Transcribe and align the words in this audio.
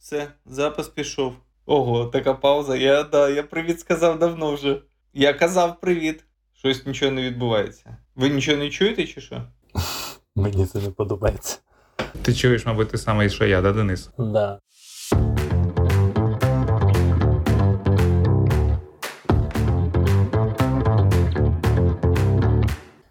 Все, 0.00 0.28
запис 0.46 0.88
пішов. 0.88 1.32
Ого, 1.66 2.06
така 2.06 2.34
пауза. 2.34 2.76
Я 2.76 3.02
да, 3.02 3.28
я 3.28 3.42
привіт 3.42 3.80
сказав 3.80 4.18
давно 4.18 4.54
вже. 4.54 4.82
Я 5.14 5.32
казав 5.32 5.80
привіт. 5.80 6.24
Щось 6.54 6.86
нічого 6.86 7.12
не 7.12 7.22
відбувається. 7.22 7.96
Ви 8.14 8.28
нічого 8.28 8.58
не 8.58 8.70
чуєте, 8.70 9.06
чи 9.06 9.20
що? 9.20 9.42
Мені 10.34 10.66
це 10.66 10.78
не 10.78 10.90
подобається. 10.90 11.58
Ти 12.22 12.34
чуєш, 12.34 12.66
мабуть, 12.66 12.88
ти 12.88 12.98
самий, 12.98 13.30
що 13.30 13.46
я, 13.46 13.62
да, 13.62 13.72
Денис? 13.72 14.10
Да. 14.18 14.60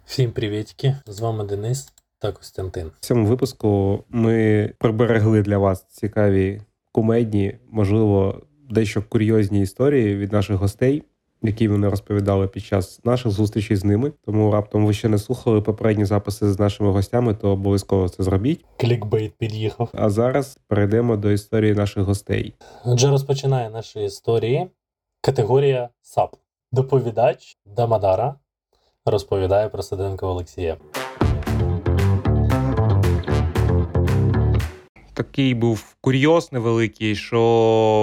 Всім 0.06 0.32
привітки! 0.32 0.96
З 1.06 1.20
вами 1.20 1.44
Денис 1.44 1.94
та 2.20 2.32
Костянтин. 2.32 2.92
В 3.00 3.06
цьому 3.06 3.26
випуску 3.26 4.04
ми 4.10 4.74
приберегли 4.80 5.42
для 5.42 5.58
вас 5.58 5.86
цікаві 5.90 6.62
кумедні, 7.00 7.57
можливо, 7.71 8.41
дещо 8.70 9.03
курйозні 9.09 9.62
історії 9.62 10.16
від 10.16 10.31
наших 10.31 10.55
гостей, 10.55 11.03
які 11.41 11.67
вони 11.67 11.90
розповідали 11.90 12.48
під 12.48 12.63
час 12.63 13.05
наших 13.05 13.31
зустрічей 13.31 13.77
з 13.77 13.85
ними. 13.85 14.12
Тому 14.26 14.52
раптом 14.52 14.85
ви 14.85 14.94
ще 14.94 15.09
не 15.09 15.17
слухали 15.17 15.62
попередні 15.62 16.05
записи 16.05 16.49
з 16.52 16.59
нашими 16.59 16.91
гостями, 16.91 17.34
то 17.34 17.49
обов'язково 17.49 18.09
це 18.09 18.23
зробіть. 18.23 18.66
Клікбейт 18.77 19.34
під'їхав. 19.38 19.90
А 19.93 20.09
зараз 20.09 20.59
перейдемо 20.67 21.17
до 21.17 21.31
історії 21.31 21.73
наших 21.73 22.04
гостей. 22.04 22.54
Отже, 22.85 23.09
розпочинає 23.09 23.70
наші 23.70 24.04
історії 24.04 24.68
категорія 25.21 25.90
САП. 26.02 26.35
Доповідач 26.71 27.57
Дамадара 27.66 28.35
розповідає 29.05 29.70
про 29.70 29.84
Сиденка 29.84 30.26
Олексія. 30.27 30.77
Такий 35.20 35.54
був 35.54 35.96
курйоз 36.02 36.52
невеликий, 36.52 37.16
що 37.16 37.40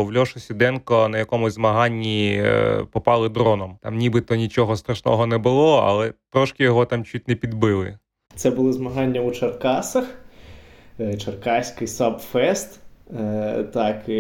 в 0.09 0.17
Льоша 0.19 0.41
Сіденко 0.41 1.09
на 1.09 1.19
якомусь 1.19 1.55
змаганні 1.55 2.43
е, 2.45 2.85
попали 2.93 3.29
дроном. 3.29 3.79
Там 3.83 3.97
нібито 3.97 4.35
нічого 4.35 4.77
страшного 4.77 5.27
не 5.27 5.39
було, 5.39 5.77
але 5.77 6.13
трошки 6.31 6.65
його 6.65 6.87
там 6.87 7.05
чуть 7.05 7.29
не 7.29 7.35
підбили. 7.35 7.99
Це 8.35 8.51
були 8.51 8.73
змагання 8.73 9.21
у 9.21 9.31
Черкасах, 9.31 10.05
е, 11.01 11.17
Черкаський 11.17 11.87
Сабфест. 11.87 12.81
Е, 13.21 13.65
Так, 13.73 14.09
і, 14.09 14.15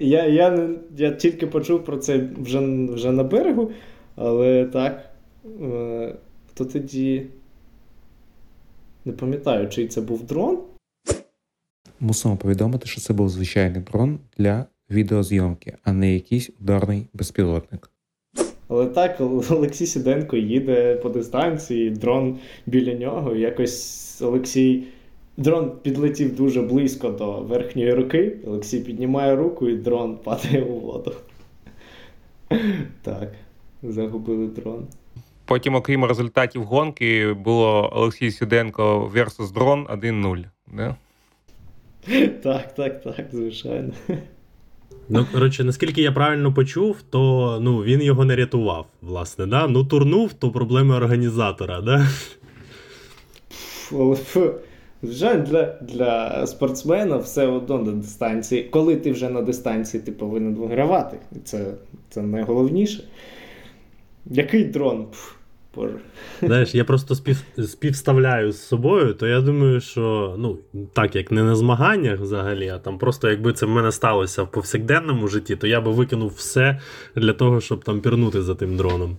я, 0.00 0.26
я, 0.26 0.68
я 0.96 1.10
тільки 1.10 1.46
почув 1.46 1.84
про 1.84 1.96
це 1.96 2.28
вже, 2.38 2.58
вже 2.94 3.12
на 3.12 3.22
берегу, 3.24 3.70
але 4.16 4.64
так. 4.64 5.10
е, 5.62 6.14
Хто 6.50 6.64
тоді. 6.64 7.26
Не 9.04 9.12
пам'ятаю, 9.12 9.68
чий 9.68 9.88
це 9.88 10.00
був 10.00 10.22
дрон. 10.24 10.58
Мусимо 12.00 12.36
повідомити, 12.36 12.86
що 12.86 13.00
це 13.00 13.12
був 13.12 13.28
звичайний 13.28 13.80
дрон 13.80 14.18
для 14.38 14.64
відеозйомки, 14.90 15.76
а 15.84 15.92
не 15.92 16.14
якийсь 16.14 16.50
ударний 16.60 17.06
безпілотник. 17.14 17.90
Але 18.68 18.86
так, 18.86 19.20
Олексій 19.50 19.86
Сіденко 19.86 20.36
їде 20.36 20.96
по 20.96 21.08
дистанції, 21.08 21.90
дрон 21.90 22.38
біля 22.66 22.94
нього. 22.94 23.36
Якось 23.36 24.22
Олексій. 24.22 24.84
Дрон 25.36 25.72
підлетів 25.82 26.36
дуже 26.36 26.62
близько 26.62 27.10
до 27.10 27.40
верхньої 27.40 27.94
руки. 27.94 28.36
Олексій 28.46 28.80
піднімає 28.80 29.36
руку, 29.36 29.68
і 29.68 29.76
дрон 29.76 30.18
падає 30.24 30.62
у 30.62 30.80
воду. 30.80 31.12
Так, 33.02 33.32
загубили 33.82 34.46
дрон. 34.46 34.86
Потім, 35.44 35.74
окрім 35.74 36.04
результатів 36.04 36.64
гонки, 36.64 37.32
було 37.32 37.90
Олексій 37.92 38.30
Сіденко 38.30 39.12
versus 39.14 39.52
дрон 39.52 39.86
1-0. 39.86 40.44
Да? 40.76 40.96
Так, 42.42 42.74
так, 42.74 43.02
так, 43.02 43.26
звичайно. 43.32 43.92
Ну, 45.08 45.26
коротше, 45.32 45.64
наскільки 45.64 46.02
я 46.02 46.12
правильно 46.12 46.54
почув, 46.54 46.96
то 47.10 47.58
ну, 47.62 47.78
він 47.78 48.02
його 48.02 48.24
не 48.24 48.36
рятував, 48.36 48.86
власне. 49.02 49.46
Да? 49.46 49.66
Ну, 49.68 49.84
турнув, 49.84 50.32
то 50.32 50.50
проблеми 50.50 50.94
організатора, 50.94 51.80
да? 51.80 52.06
Звичайно, 55.02 55.44
для, 55.44 55.78
для 55.80 56.46
спортсмена 56.46 57.16
все 57.16 57.46
одно 57.46 57.78
на 57.78 57.92
дистанції. 57.92 58.64
Коли 58.64 58.96
ти 58.96 59.12
вже 59.12 59.28
на 59.28 59.42
дистанції, 59.42 60.02
ти 60.02 60.12
повинен 60.12 60.54
вигравати. 60.54 61.16
Це, 61.44 61.74
це 62.10 62.22
найголовніше. 62.22 63.04
Який 64.26 64.64
дрон? 64.64 65.06
Пф, 65.06 65.32
Боже. 65.74 65.94
Знаєш, 66.42 66.74
я 66.74 66.84
просто 66.84 67.14
спів, 67.14 67.44
співставляю 67.66 68.52
з 68.52 68.62
собою, 68.62 69.14
то 69.14 69.26
я 69.26 69.40
думаю, 69.40 69.80
що 69.80 70.34
ну, 70.38 70.58
так 70.92 71.16
як 71.16 71.30
не 71.30 71.42
на 71.42 71.54
змаганнях 71.54 72.20
взагалі, 72.20 72.68
а 72.68 72.78
там 72.78 72.98
просто 72.98 73.30
якби 73.30 73.52
це 73.52 73.66
в 73.66 73.68
мене 73.68 73.92
сталося 73.92 74.42
в 74.42 74.50
повсякденному 74.50 75.28
житті, 75.28 75.56
то 75.56 75.66
я 75.66 75.80
би 75.80 75.90
викинув 75.90 76.30
все 76.36 76.80
для 77.16 77.32
того, 77.32 77.60
щоб 77.60 77.84
там 77.84 78.00
пірнути 78.00 78.42
за 78.42 78.54
тим 78.54 78.76
дроном. 78.76 79.16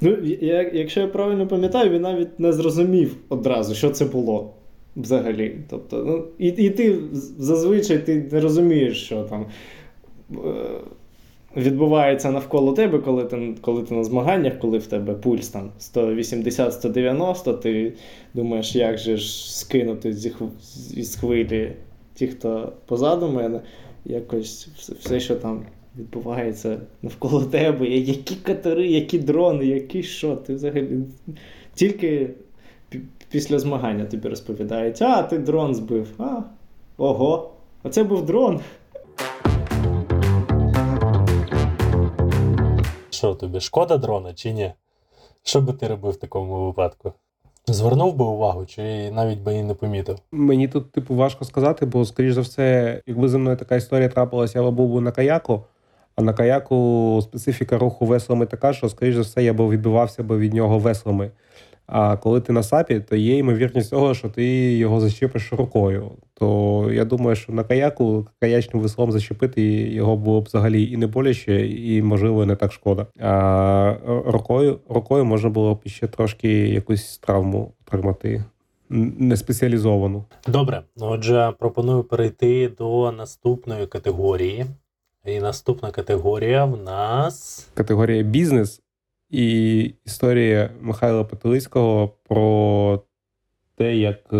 Ну, 0.00 0.16
я, 0.40 0.70
якщо 0.72 1.00
я 1.00 1.06
правильно 1.06 1.46
пам'ятаю, 1.46 1.90
він 1.90 2.02
навіть 2.02 2.40
не 2.40 2.52
зрозумів 2.52 3.16
одразу, 3.28 3.74
що 3.74 3.90
це 3.90 4.04
було 4.04 4.54
взагалі. 4.96 5.56
Тобто, 5.70 6.04
ну, 6.06 6.24
і, 6.38 6.48
і 6.48 6.70
ти 6.70 6.98
зазвичай 7.38 8.06
ти 8.06 8.28
не 8.32 8.40
розумієш, 8.40 9.04
що 9.04 9.22
там 9.22 9.46
е, 10.30 10.36
відбувається 11.56 12.30
навколо 12.30 12.72
тебе, 12.72 12.98
коли 12.98 13.24
ти, 13.24 13.54
коли 13.60 13.82
ти 13.82 13.94
на 13.94 14.04
змаганнях, 14.04 14.58
коли 14.58 14.78
в 14.78 14.86
тебе 14.86 15.14
пульс 15.14 15.48
там 15.48 15.70
180-190, 15.80 17.58
ти 17.58 17.92
думаєш, 18.34 18.76
як 18.76 18.98
же 18.98 19.16
ж 19.16 19.56
скинути 19.58 20.12
зі, 20.12 20.32
із 20.94 21.16
хвилі 21.16 21.72
ті, 22.14 22.26
хто 22.26 22.72
позаду 22.86 23.28
мене, 23.28 23.60
якось 24.04 24.68
все, 24.76 24.92
все, 24.92 25.20
що 25.20 25.36
там 25.36 25.62
відбувається 25.98 26.80
навколо 27.02 27.44
тебе, 27.44 27.86
які 27.88 28.34
катери, 28.34 28.86
які 28.86 29.18
дрони, 29.18 29.66
які 29.66 30.02
що, 30.02 30.36
ти 30.36 30.54
взагалі 30.54 30.88
тільки 31.74 32.30
після 33.30 33.58
змагання 33.58 34.04
тобі 34.04 34.28
розповідають, 34.28 35.02
а 35.02 35.22
ти 35.22 35.38
дрон 35.38 35.74
збив. 35.74 36.08
А, 36.18 36.42
ого, 36.96 37.50
а 37.82 37.88
це 37.88 38.04
був 38.04 38.26
дрон. 38.26 38.60
Що 43.16 43.34
тобі, 43.34 43.60
шкода 43.60 43.96
дрона 43.96 44.34
чи 44.34 44.52
ні? 44.52 44.72
Що 45.42 45.60
би 45.60 45.72
ти 45.72 45.88
робив 45.88 46.12
в 46.12 46.16
такому 46.16 46.66
випадку? 46.66 47.12
Звернув 47.66 48.14
би 48.14 48.24
увагу, 48.24 48.66
чи 48.66 49.10
навіть 49.10 49.40
би 49.40 49.54
і 49.54 49.62
не 49.62 49.74
помітив? 49.74 50.18
Мені 50.32 50.68
тут, 50.68 50.92
типу, 50.92 51.14
важко 51.14 51.44
сказати, 51.44 51.86
бо, 51.86 52.04
скоріш 52.04 52.32
за 52.34 52.40
все, 52.40 53.00
якби 53.06 53.28
зі 53.28 53.36
мною 53.36 53.56
така 53.56 53.76
історія 53.76 54.08
трапилася, 54.08 54.60
я 54.60 54.70
б 54.70 54.74
був 54.74 55.02
на 55.02 55.12
каяку. 55.12 55.64
А 56.16 56.22
на 56.22 56.32
каяку 56.32 57.20
специфіка 57.22 57.78
руху 57.78 58.06
веслами 58.06 58.46
така, 58.46 58.72
що, 58.72 58.88
скоріш 58.88 59.14
за 59.14 59.20
все, 59.20 59.42
я 59.42 59.52
б 59.52 59.68
відбивався 59.68 60.22
б 60.22 60.38
від 60.38 60.54
нього 60.54 60.78
веслами. 60.78 61.30
А 61.86 62.16
коли 62.16 62.40
ти 62.40 62.52
на 62.52 62.62
сапі, 62.62 63.00
то 63.00 63.16
є 63.16 63.36
ймовірність 63.36 63.90
того, 63.90 64.14
що 64.14 64.28
ти 64.28 64.44
його 64.76 65.00
зачепиш 65.00 65.52
рукою. 65.52 66.10
То 66.34 66.88
я 66.92 67.04
думаю, 67.04 67.36
що 67.36 67.52
на 67.52 67.64
каяку 67.64 68.26
каячним 68.40 68.82
веслом 68.82 69.12
зачепити 69.12 69.62
його 69.92 70.16
було 70.16 70.40
б 70.40 70.44
взагалі 70.44 70.90
і 70.90 70.96
не 70.96 71.06
боляче, 71.06 71.66
і, 71.66 72.02
можливо, 72.02 72.46
не 72.46 72.56
так 72.56 72.72
шкода. 72.72 73.06
А 73.20 73.94
рукою, 74.26 74.80
рукою 74.88 75.24
можна 75.24 75.50
було 75.50 75.74
б 75.74 75.80
ще 75.86 76.06
трошки 76.06 76.68
якусь 76.68 77.18
травму 77.18 77.72
отримати 77.86 78.44
не 78.88 79.36
спеціалізовану. 79.36 80.24
Добре, 80.48 80.82
отже, 81.00 81.52
пропоную 81.58 82.04
перейти 82.04 82.68
до 82.78 83.12
наступної 83.12 83.86
категорії. 83.86 84.66
І 85.24 85.40
наступна 85.40 85.90
категорія 85.90 86.64
в 86.64 86.82
нас. 86.82 87.66
Категорія 87.74 88.22
бізнес 88.22 88.82
і 89.30 89.80
історія 90.04 90.70
Михайла 90.80 91.24
Потилицького 91.24 92.08
про 92.28 93.02
те, 93.76 93.96
як 93.96 94.32
е, 94.32 94.36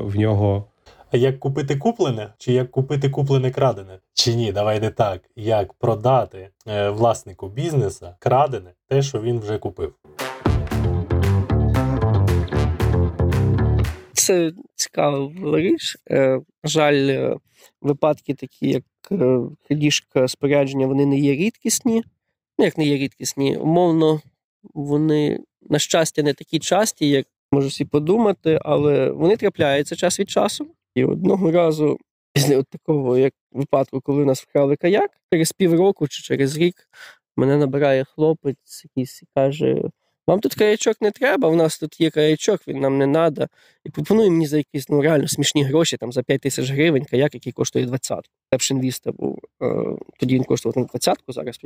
в 0.00 0.16
нього 0.16 0.68
А 1.12 1.16
Як 1.16 1.40
купити 1.40 1.76
куплене, 1.76 2.34
чи 2.38 2.52
як 2.52 2.70
купити 2.70 3.10
куплене 3.10 3.50
крадене? 3.50 3.98
Чи 4.14 4.34
ні, 4.34 4.52
давай 4.52 4.80
не 4.80 4.90
так. 4.90 5.20
Як 5.36 5.72
продати 5.72 6.48
е, 6.66 6.90
власнику 6.90 7.48
бізнеса 7.48 8.16
крадене 8.18 8.72
те, 8.88 9.02
що 9.02 9.20
він 9.20 9.40
вже 9.40 9.58
купив. 9.58 9.94
Це 14.12 14.52
цікава 14.74 15.30
річ. 15.58 15.96
Е, 16.10 16.40
жаль, 16.64 17.08
е, 17.08 17.36
випадки 17.80 18.34
такі, 18.34 18.68
як 18.68 18.84
е, 19.12 19.38
крадіжка 19.66 20.28
спорядження, 20.28 20.86
вони 20.86 21.06
не 21.06 21.18
є 21.18 21.32
рідкісні. 21.32 22.02
Ну, 22.58 22.64
як 22.64 22.78
не 22.78 22.86
є 22.86 22.96
рідкісні, 22.96 23.56
умовно, 23.56 24.20
вони, 24.62 25.40
на 25.62 25.78
щастя, 25.78 26.22
не 26.22 26.34
такі 26.34 26.58
часті, 26.58 27.08
як 27.08 27.26
можу 27.52 27.68
всі 27.68 27.84
подумати, 27.84 28.58
але 28.62 29.10
вони 29.10 29.36
трапляються 29.36 29.96
час 29.96 30.20
від 30.20 30.30
часу. 30.30 30.66
І 30.94 31.04
одного 31.04 31.52
разу, 31.52 31.98
після 32.32 32.58
от 32.58 32.68
такого 32.68 33.18
як 33.18 33.34
випадку, 33.52 34.00
коли 34.00 34.24
нас 34.24 34.42
вкрали 34.42 34.76
каяк, 34.76 35.10
через 35.32 35.52
півроку 35.52 36.08
чи 36.08 36.22
через 36.22 36.56
рік 36.56 36.88
мене 37.36 37.56
набирає 37.56 38.04
хлопець 38.04 38.84
якийсь 38.84 39.22
і 39.22 39.26
каже: 39.34 39.82
Вам 40.26 40.40
тут 40.40 40.54
каячок 40.54 41.00
не 41.00 41.10
треба, 41.10 41.48
у 41.48 41.56
нас 41.56 41.78
тут 41.78 42.00
є 42.00 42.10
каячок, 42.10 42.60
він 42.68 42.80
нам 42.80 42.98
не 42.98 43.12
треба. 43.12 43.48
І 43.84 43.90
пропонує 43.90 44.30
мені 44.30 44.46
за 44.46 44.56
якісь 44.56 44.88
ну, 44.88 45.02
реально 45.02 45.28
смішні 45.28 45.64
гроші, 45.64 45.96
там 45.96 46.12
за 46.12 46.22
5 46.22 46.40
тисяч 46.40 46.70
гривень 46.70 47.04
каяк, 47.04 47.34
який 47.34 47.52
коштує 47.52 47.86
20. 47.86 48.30
Лепшин 48.52 48.80
Віста 48.80 49.12
був. 49.12 49.38
Тоді 50.20 50.34
він 50.34 50.44
коштував 50.44 50.74
там 50.74 50.84
20, 50.84 51.18
зараз 51.28 51.58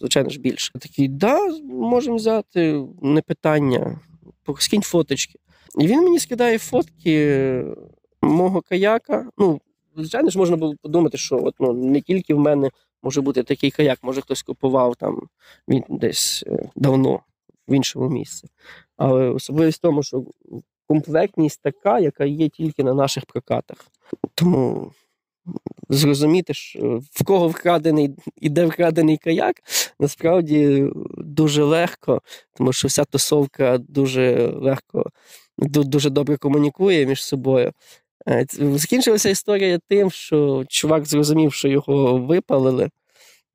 звичайно 0.00 0.30
ж 0.30 0.40
більше. 0.40 0.72
Такий, 0.78 1.08
да, 1.08 1.38
можемо 1.64 2.16
взяти, 2.16 2.82
не 3.02 3.22
питання, 3.22 4.00
скинь 4.58 4.82
фоточки. 4.82 5.38
І 5.78 5.86
він 5.86 6.04
мені 6.04 6.18
скидає 6.18 6.58
фотки 6.58 7.64
мого 8.22 8.62
каяка. 8.62 9.26
Ну, 9.38 9.60
звичайно 9.96 10.30
ж, 10.30 10.38
можна 10.38 10.56
було 10.56 10.74
подумати, 10.82 11.18
що 11.18 11.44
от, 11.44 11.54
ну, 11.60 11.72
не 11.72 12.00
тільки 12.00 12.34
в 12.34 12.38
мене 12.38 12.70
може 13.02 13.20
бути 13.20 13.42
такий 13.42 13.70
каяк, 13.70 13.98
може 14.02 14.20
хтось 14.20 14.42
купував 14.42 14.96
там 14.96 15.20
він 15.68 15.82
десь 15.88 16.44
е, 16.46 16.68
давно 16.76 17.20
в 17.70 17.72
іншому 17.72 18.08
місці. 18.08 18.48
Але 18.96 19.28
особливість 19.28 19.78
в 19.78 19.82
тому, 19.82 20.02
що 20.02 20.24
комплектність 20.88 21.60
така, 21.62 21.98
яка 21.98 22.24
є 22.24 22.48
тільки 22.48 22.84
на 22.84 22.94
наших 22.94 23.26
прокатах. 23.26 23.86
Тому 24.34 24.92
зрозуміти, 25.88 26.52
в 27.12 27.24
кого 27.24 27.48
вкрадений 27.48 28.10
іде 28.36 28.66
вкрадений 28.66 29.16
каяк, 29.16 29.56
насправді 30.00 30.86
дуже 31.16 31.64
легко, 31.64 32.22
тому 32.56 32.72
що 32.72 32.88
вся 32.88 33.04
тусовка 33.04 33.78
дуже 33.78 34.46
легко, 34.46 35.10
дуже 35.58 36.10
добре 36.10 36.36
комунікує 36.36 37.06
між 37.06 37.24
собою. 37.24 37.72
Е, 38.28 38.46
закінчилася 38.50 39.28
історія 39.28 39.78
тим, 39.88 40.10
що 40.10 40.64
чувак 40.68 41.06
зрозумів, 41.06 41.52
що 41.52 41.68
його 41.68 42.18
випалили, 42.18 42.90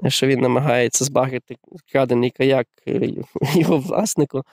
що 0.08 0.28
він 0.28 0.40
намагається 0.40 1.06
збагрити 1.06 1.56
крадений 1.92 2.30
каяк 2.30 2.68
е, 2.88 3.10
його 3.56 3.78
власнику. 3.78 4.44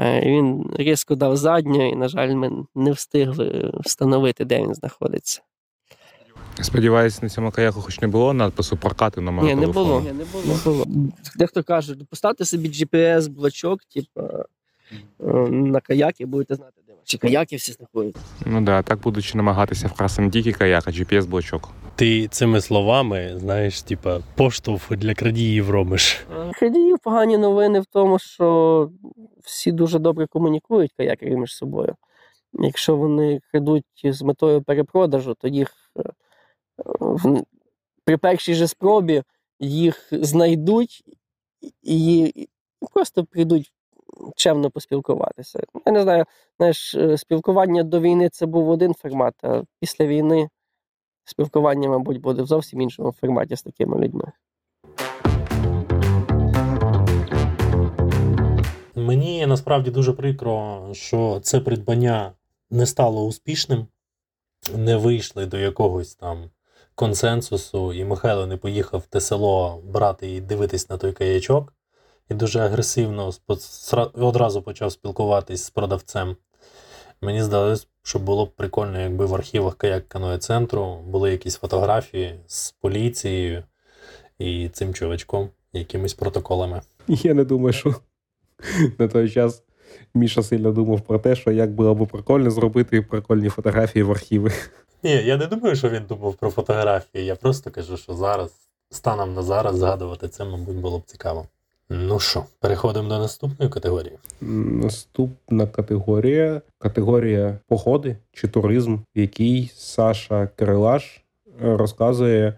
Е, 0.00 0.20
він 0.20 0.70
різко 0.76 1.14
дав 1.14 1.36
задню, 1.36 1.88
і, 1.88 1.96
на 1.96 2.08
жаль, 2.08 2.34
ми 2.34 2.50
не 2.74 2.92
встигли 2.92 3.72
встановити, 3.84 4.44
де 4.44 4.58
він 4.58 4.74
знаходиться. 4.74 5.42
Сподіваюсь, 6.60 7.22
на 7.22 7.28
цьому 7.28 7.50
каяку 7.50 7.80
хоч 7.80 8.00
не 8.00 8.08
було 8.08 8.32
надпису 8.32 8.76
прокати 8.76 9.20
на 9.20 9.32
Ні, 9.32 9.54
не 9.54 9.66
було. 9.66 10.00
Ні, 10.00 10.12
не 10.12 10.24
було. 10.24 10.44
не 10.46 10.54
було. 10.64 10.86
Дехто 11.36 11.62
каже, 11.62 11.96
поставте 12.10 12.44
собі 12.44 12.68
GPS-блочок, 12.68 13.78
типу, 13.94 14.28
на 15.50 15.80
каяк 15.80 16.20
і 16.20 16.26
будете 16.26 16.54
знати, 16.54 16.80
ваші 17.08 17.18
каяки 17.18 17.56
всі 17.56 17.72
знаходяться. 17.72 18.20
Ну 18.46 18.60
да, 18.60 18.82
так 18.82 19.00
будучи 19.00 19.36
намагатися 19.36 19.88
вкрасти 19.88 20.22
не 20.22 20.30
тільки 20.30 20.52
каяк, 20.52 20.88
а 20.88 20.90
GPS-блочок. 20.90 21.68
Ти 21.96 22.28
цими 22.28 22.60
словами, 22.60 23.34
знаєш, 23.38 23.82
типа 23.82 24.20
поштовх 24.36 24.96
для 24.96 25.14
крадіїв 25.14 25.70
робиш. 25.70 26.26
Крадіїв 26.58 26.98
погані 26.98 27.38
новини 27.38 27.80
в 27.80 27.86
тому, 27.86 28.18
що 28.18 28.90
всі 29.44 29.72
дуже 29.72 29.98
добре 29.98 30.26
комунікують 30.26 30.92
каякери 30.96 31.36
між 31.36 31.56
собою. 31.56 31.94
Якщо 32.52 32.96
вони 32.96 33.40
крадуть 33.50 33.84
з 34.04 34.22
метою 34.22 34.62
перепродажу, 34.62 35.34
то 35.34 35.48
їх 35.48 35.74
при 38.04 38.16
першій 38.16 38.54
же 38.54 38.68
спробі 38.68 39.22
їх 39.60 40.08
знайдуть 40.12 41.04
і 41.82 42.32
просто 42.92 43.24
прийдуть 43.24 43.72
чемно 44.36 44.70
поспілкуватися. 44.70 45.60
Я 45.86 45.92
не 45.92 46.02
знаю, 46.02 46.24
знаєш, 46.58 46.96
спілкування 47.16 47.82
до 47.82 48.00
війни 48.00 48.28
це 48.28 48.46
був 48.46 48.68
один 48.68 48.94
формат, 48.94 49.34
а 49.42 49.62
після 49.80 50.06
війни 50.06 50.48
спілкування, 51.24 51.88
мабуть, 51.88 52.20
буде 52.20 52.42
в 52.42 52.46
зовсім 52.46 52.80
іншому 52.80 53.12
форматі 53.12 53.56
з 53.56 53.62
такими 53.62 53.98
людьми. 53.98 54.32
Мені 58.94 59.46
насправді 59.46 59.90
дуже 59.90 60.12
прикро, 60.12 60.88
що 60.92 61.40
це 61.42 61.60
придбання 61.60 62.32
не 62.70 62.86
стало 62.86 63.24
успішним, 63.24 63.86
не 64.74 64.96
вийшли 64.96 65.46
до 65.46 65.58
якогось 65.58 66.14
там 66.14 66.50
консенсусу, 66.94 67.92
і 67.92 68.04
Михайло 68.04 68.46
не 68.46 68.56
поїхав 68.56 69.00
в 69.00 69.06
те 69.06 69.20
село 69.20 69.82
брати 69.84 70.34
і 70.34 70.40
дивитись 70.40 70.90
на 70.90 70.96
той 70.96 71.12
каячок, 71.12 71.74
і 72.30 72.34
дуже 72.34 72.60
агресивно 72.60 73.32
одразу 74.14 74.62
почав 74.62 74.92
спілкуватись 74.92 75.64
з 75.64 75.70
продавцем. 75.70 76.36
Мені 77.20 77.42
здалося, 77.42 77.86
що 78.02 78.18
було 78.18 78.46
б 78.46 78.50
прикольно, 78.56 79.00
якби 79.00 79.26
в 79.26 79.34
архівах 79.34 79.76
каяк 79.76 80.08
каноє 80.08 80.38
центру 80.38 80.98
були 81.06 81.30
якісь 81.30 81.56
фотографії 81.56 82.40
з 82.46 82.70
поліцією 82.70 83.64
і 84.38 84.68
цим 84.68 84.94
чувачком, 84.94 85.48
якимись 85.72 86.14
протоколами. 86.14 86.80
Я 87.08 87.34
не 87.34 87.44
думаю, 87.44 87.72
що 87.72 87.94
на 88.98 89.08
той 89.08 89.30
час 89.30 89.62
Міша 90.14 90.42
сильно 90.42 90.72
думав 90.72 91.00
про 91.00 91.18
те, 91.18 91.36
що 91.36 91.50
як 91.50 91.70
було 91.70 91.94
б 91.94 92.06
прикольно 92.06 92.50
зробити 92.50 93.02
прикольні 93.02 93.48
фотографії 93.48 94.02
в 94.02 94.10
архіви. 94.10 94.52
Ні, 95.02 95.10
я 95.10 95.36
не 95.36 95.46
думаю, 95.46 95.76
що 95.76 95.88
він 95.88 96.02
думав 96.08 96.34
про 96.34 96.50
фотографії. 96.50 97.24
Я 97.24 97.36
просто 97.36 97.70
кажу, 97.70 97.96
що 97.96 98.14
зараз, 98.14 98.50
станом 98.90 99.34
на 99.34 99.42
зараз, 99.42 99.76
згадувати 99.76 100.28
це, 100.28 100.44
мабуть, 100.44 100.76
було 100.76 100.98
б 100.98 101.02
цікаво. 101.04 101.46
Ну 101.90 102.20
що, 102.20 102.44
переходимо 102.60 103.08
до 103.08 103.18
наступної 103.18 103.70
категорії. 103.70 104.18
Наступна 104.40 105.66
категорія 105.66 106.62
категорія 106.78 107.58
походи 107.68 108.16
чи 108.32 108.48
туризм, 108.48 108.94
в 108.94 109.18
якій 109.18 109.70
Саша 109.74 110.46
Кирилаш 110.46 111.22
розказує, 111.60 112.54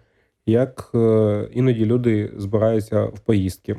як 0.46 0.90
е, 0.94 1.48
іноді 1.52 1.84
люди 1.84 2.32
збираються 2.36 3.04
в 3.04 3.18
поїздки. 3.18 3.72
У 3.72 3.76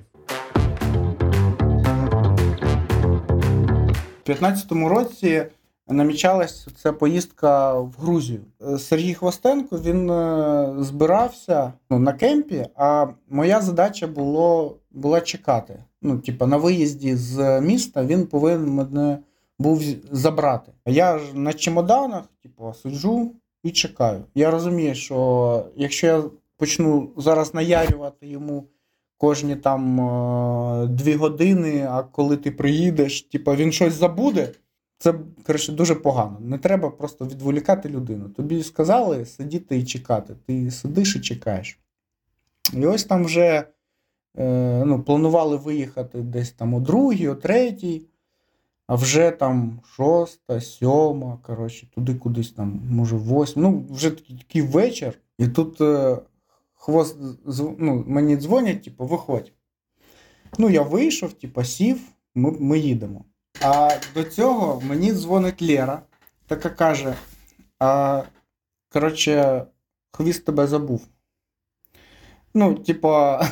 2015 4.25 4.71
році 4.71 5.45
намічалась 5.87 6.67
ця 6.75 6.93
поїздка 6.93 7.73
в 7.79 7.95
Грузію. 7.99 8.41
Е, 8.61 8.77
Сергій 8.77 9.13
Хвостенко 9.13 9.79
він 9.79 10.09
е, 10.09 10.75
збирався 10.79 11.73
ну, 11.89 11.99
на 11.99 12.13
кемпі, 12.13 12.65
а 12.75 13.07
моя 13.29 13.61
задача 13.61 14.07
було, 14.07 14.77
була 14.91 15.21
чекати. 15.21 15.83
Ну, 16.01 16.19
типа, 16.19 16.47
на 16.47 16.57
виїзді 16.57 17.15
з 17.15 17.61
міста 17.61 18.05
він 18.05 18.25
повинен 18.25 18.69
мене 18.69 19.17
був 19.59 19.83
забрати. 20.11 20.71
Я 20.85 21.19
ж 21.19 21.25
на 21.33 21.53
чемоданах, 21.53 22.23
типу, 22.43 22.73
сиджу 22.73 23.31
і 23.63 23.71
чекаю. 23.71 24.23
Я 24.35 24.51
розумію, 24.51 24.95
що 24.95 25.65
якщо 25.75 26.07
я 26.07 26.23
почну 26.57 27.09
зараз 27.17 27.53
наярювати 27.53 28.27
йому. 28.27 28.63
Кожні 29.17 29.55
там 29.55 30.01
е, 30.01 30.87
дві 30.87 31.13
години, 31.13 31.87
а 31.91 32.03
коли 32.03 32.37
ти 32.37 32.51
приїдеш, 32.51 33.21
типу, 33.21 33.51
він 33.51 33.71
щось 33.71 33.93
забуде, 33.93 34.49
це 35.01 35.13
коротше, 35.47 35.71
дуже 35.71 35.95
погано. 35.95 36.37
Не 36.39 36.57
треба 36.57 36.89
просто 36.89 37.25
відволікати 37.25 37.89
людину. 37.89 38.29
Тобі 38.29 38.63
сказали 38.63 39.25
сидіти 39.25 39.77
і 39.77 39.85
чекати. 39.85 40.35
Ти 40.45 40.71
сидиш 40.71 41.15
і 41.15 41.21
чекаєш. 41.21 41.79
І 42.73 42.85
ось 42.85 43.03
там 43.03 43.25
вже 43.25 43.63
е, 44.37 44.83
ну, 44.85 45.03
планували 45.03 45.57
виїхати 45.57 46.21
десь 46.21 46.51
там 46.51 46.73
о 46.73 46.79
другій, 46.79 47.27
о 47.27 47.35
третій, 47.35 48.05
а 48.87 48.95
вже 48.95 49.31
там 49.31 49.79
шоста, 49.85 50.61
сьома, 50.61 51.39
коротше, 51.43 51.87
туди 51.95 52.15
кудись 52.15 52.51
там, 52.51 52.81
може, 52.89 53.15
восьма. 53.15 53.61
Ну, 53.63 53.85
вже 53.89 54.11
такий 54.11 54.61
вечір. 54.61 55.19
І 55.37 55.47
тут 55.47 55.81
е, 55.81 56.17
хвост 56.73 57.17
ну, 57.77 58.03
мені 58.07 58.37
дзвонять, 58.37 58.83
типу, 58.83 59.05
виходь. 59.05 59.51
Ну, 60.57 60.69
я 60.69 60.81
вийшов, 60.81 61.33
типу, 61.33 61.63
сів, 61.63 61.99
ми, 62.35 62.51
ми 62.51 62.79
їдемо. 62.79 63.25
А 63.63 63.89
до 64.13 64.23
цього 64.23 64.81
мені 64.81 65.13
дзвонить 65.13 65.61
Лера, 65.61 66.01
така 66.47 66.69
каже: 66.69 67.13
а, 67.79 68.23
коротше, 68.89 69.65
хвіст 70.11 70.45
тебе 70.45 70.67
забув. 70.67 71.07
Ну, 72.53 72.75
типа, 72.75 73.45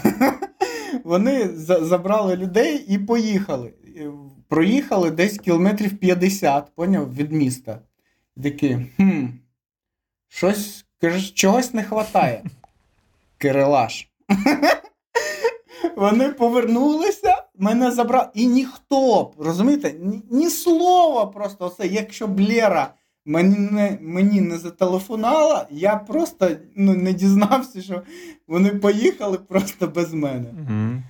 вони 1.03 1.49
забрали 1.81 2.35
людей 2.35 2.85
і 2.87 2.97
поїхали. 2.97 3.73
Проїхали 4.47 5.11
десь 5.11 5.37
кілометрів 5.37 5.97
50, 5.97 6.75
поняв, 6.75 7.15
від 7.15 7.31
міста. 7.31 7.79
Такі, 8.43 8.77
хм, 8.97 9.25
щось, 10.27 10.85
чогось 11.33 11.73
не 11.73 11.81
вистачає. 11.81 12.43
Кирилаш. 13.37 14.09
Вони 15.95 16.29
повернулися, 16.29 17.38
мене 17.59 17.91
забрали. 17.91 18.27
І 18.33 18.47
ніхто, 18.47 19.31
розумієте, 19.37 19.93
ні, 19.99 20.23
ні 20.31 20.49
слова 20.49 21.25
просто 21.25 21.65
оце, 21.65 21.87
якщо 21.87 22.27
б 22.27 22.39
Лера 22.39 22.93
мені 23.25 23.57
не 23.57 23.97
мені 24.01 24.41
не 24.41 24.57
зателефонувала, 24.57 25.67
я 25.71 25.95
просто 25.95 26.49
ну, 26.75 26.93
не 26.93 27.13
дізнався, 27.13 27.81
що 27.81 28.01
вони 28.47 28.69
поїхали 28.69 29.37
просто 29.37 29.87
без 29.87 30.13
мене. 30.13 30.45
Угу. 30.53 31.01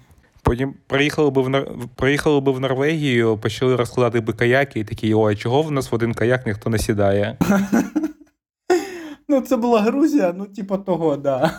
Потім 0.44 0.74
приїхали 0.88 1.29
би 1.29 1.41
в 1.41 1.50
Нор... 1.50 1.68
приїхали 1.96 2.41
би 2.41 2.51
в 2.51 2.60
Норвегію, 2.60 3.38
почали 3.38 3.75
розкладати 3.75 4.20
би 4.20 4.34
каяки 4.34 4.79
і 4.79 4.84
такі, 4.84 5.13
ой, 5.13 5.36
чого 5.36 5.62
в 5.62 5.72
нас 5.72 5.91
в 5.91 5.96
один 5.96 6.13
каяк 6.13 6.46
ніхто 6.46 6.70
не 6.70 6.77
сідає? 6.77 7.38
Ну, 9.32 9.41
це 9.41 9.58
була 9.58 9.82
Грузія, 9.82 10.34
ну, 10.38 10.46
типу 10.46 10.77
того, 10.77 11.18
да. 11.18 11.58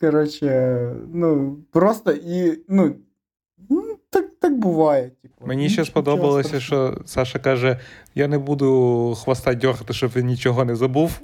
Коротше, 0.00 0.92
ну, 1.14 1.58
просто 1.72 2.12
і, 2.12 2.58
ну, 2.68 2.94
так, 4.10 4.24
так 4.40 4.58
буває. 4.58 5.10
Типу. 5.22 5.46
Мені 5.46 5.68
ще 5.68 5.84
сподобалося, 5.84 6.60
що 6.60 6.98
Саша 7.06 7.38
каже: 7.38 7.80
я 8.14 8.28
не 8.28 8.38
буду 8.38 9.14
хвоста 9.18 9.54
дьоргати, 9.54 9.92
щоб 9.92 10.10
він 10.16 10.26
нічого 10.26 10.64
не 10.64 10.76
забув. 10.76 11.20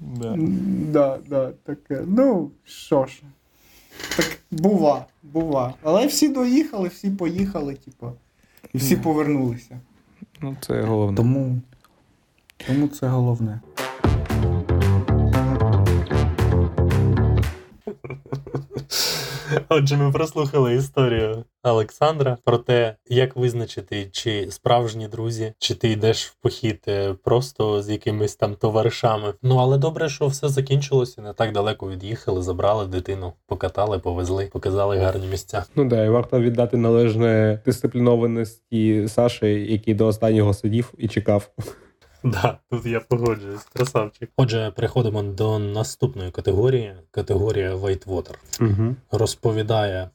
Да. 0.00 0.36
Да, 0.92 1.18
да, 1.28 1.52
таке. 1.64 2.02
Ну, 2.06 2.50
що 2.64 3.06
ж. 3.06 3.22
Так 4.16 4.38
бува, 4.50 5.06
бува. 5.22 5.74
Але 5.82 6.06
всі 6.06 6.28
доїхали, 6.28 6.88
всі 6.88 7.10
поїхали, 7.10 7.74
типу. 7.74 8.12
І 8.72 8.78
всі 8.78 8.96
повернулися. 8.96 9.80
Ну, 10.40 10.56
це 10.60 10.82
головне. 10.82 11.16
Тому, 11.16 11.60
тому 12.66 12.88
це 12.88 13.06
головне. 13.06 13.60
Отже, 19.68 19.96
ми 19.96 20.12
прослухали 20.12 20.74
історію 20.74 21.44
Олександра 21.62 22.36
про 22.44 22.58
те, 22.58 22.96
як 23.08 23.36
визначити, 23.36 24.08
чи 24.12 24.50
справжні 24.50 25.08
друзі, 25.08 25.52
чи 25.58 25.74
ти 25.74 25.88
йдеш 25.88 26.26
в 26.26 26.34
похід 26.34 26.84
е, 26.88 27.14
просто 27.24 27.82
з 27.82 27.90
якимись 27.90 28.36
там 28.36 28.54
товаришами. 28.54 29.34
Ну 29.42 29.56
але 29.56 29.78
добре, 29.78 30.08
що 30.08 30.26
все 30.26 30.48
закінчилося, 30.48 31.22
не 31.22 31.32
так 31.32 31.52
далеко 31.52 31.90
від'їхали, 31.90 32.42
забрали 32.42 32.86
дитину, 32.86 33.32
покатали, 33.46 33.98
повезли, 33.98 34.46
показали 34.52 34.98
гарні 34.98 35.26
місця. 35.26 35.64
Ну 35.76 35.84
да, 35.84 36.04
і 36.04 36.08
варто 36.08 36.40
віддати 36.40 36.76
належне 36.76 37.60
дисциплінованості 37.66 39.08
Саші, 39.08 39.46
який 39.46 39.94
до 39.94 40.06
останнього 40.06 40.54
сидів 40.54 40.94
і 40.98 41.08
чекав. 41.08 41.50
Да, 42.24 42.58
тут 42.70 42.86
я 42.86 43.00
погоджуюсь, 43.00 43.64
красавчик. 43.72 44.30
Отже, 44.36 44.72
переходимо 44.76 45.22
до 45.22 45.58
наступної 45.58 46.30
категорії. 46.30 46.94
Категорія 47.10 47.74
Whitewater. 47.76 48.34
Угу. 48.60 48.96
Розповідає 49.10 50.10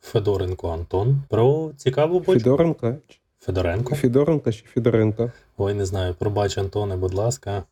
Федоренко 0.00 0.68
Антон 0.68 1.22
про 1.28 1.72
цікаву 1.76 2.20
бочку. 2.20 2.32
Федоренко? 2.32 2.96
Федоренко. 3.40 3.94
Федоренко 3.94 4.52
чи 4.52 4.64
Федоренко? 4.74 5.32
Ой, 5.56 5.74
не 5.74 5.86
знаю, 5.86 6.14
пробач, 6.14 6.58
Антоне, 6.58 6.96
будь 6.96 7.14
ласка. 7.14 7.64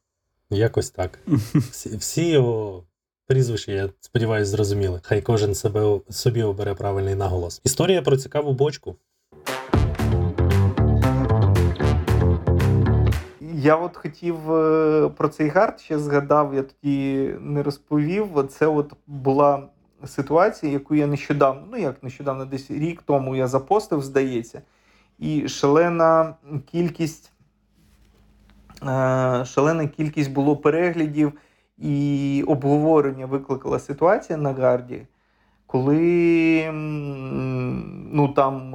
Якось 0.51 0.91
так. 0.91 1.19
Всі, 1.71 1.97
всі 1.97 2.29
його 2.29 2.85
прізвища, 3.27 3.73
я 3.73 3.89
сподіваюся, 4.01 4.51
зрозуміли. 4.51 5.01
Хай 5.03 5.23
кожен 5.23 5.55
себе 5.55 6.01
собі 6.11 6.43
обере 6.43 6.75
правильний 6.75 7.15
наголос. 7.15 7.61
Історія 7.65 8.03
про 8.03 8.17
цікаву 8.17 8.53
бочку. 8.53 8.97
Я 13.65 13.77
от 13.77 13.97
хотів 13.97 14.53
е, 14.53 15.09
про 15.09 15.29
цей 15.29 15.49
гард 15.49 15.81
ще 15.81 15.99
згадав, 15.99 16.55
я 16.55 16.63
тоді 16.63 17.31
не 17.41 17.63
розповів. 17.63 18.49
Це 18.49 18.67
от 18.67 18.93
була 19.07 19.63
ситуація, 20.07 20.73
яку 20.73 20.95
я 20.95 21.07
нещодавно, 21.07 21.63
ну 21.71 21.77
як 21.77 22.03
нещодавно, 22.03 22.45
десь 22.45 22.71
рік 22.71 23.03
тому 23.03 23.37
я 23.37 23.47
запостив, 23.47 24.03
здається, 24.03 24.63
і 25.19 25.49
шалена 25.49 26.35
кількість, 26.71 27.33
е, 28.83 29.45
шалена 29.45 29.87
кількість 29.87 30.33
було 30.33 30.57
переглядів 30.57 31.33
і 31.79 32.45
обговорення 32.47 33.27
викликала 33.27 33.79
ситуація 33.79 34.39
на 34.39 34.53
гарді, 34.53 35.07
коли 35.67 36.71
ну 38.13 38.29
там. 38.29 38.75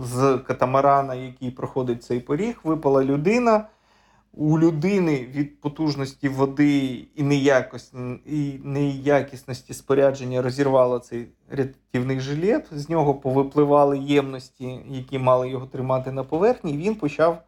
З 0.00 0.38
катамарана, 0.38 1.14
який 1.14 1.50
проходить 1.50 2.04
цей 2.04 2.20
поріг, 2.20 2.60
випала 2.64 3.04
людина. 3.04 3.64
У 4.32 4.58
людини 4.58 5.26
від 5.34 5.60
потужності 5.60 6.28
води 6.28 7.04
і 7.16 7.22
неякісності 8.64 9.74
спорядження 9.74 10.42
розірвало 10.42 10.98
цей 10.98 11.28
рятівний 11.50 12.20
жилет. 12.20 12.66
З 12.72 12.88
нього 12.88 13.14
повипливали 13.14 13.98
ємності, 13.98 14.80
які 14.88 15.18
мали 15.18 15.48
його 15.48 15.66
тримати 15.66 16.12
на 16.12 16.24
поверхні, 16.24 16.72
і 16.72 16.76
він 16.76 16.94
почав. 16.94 17.42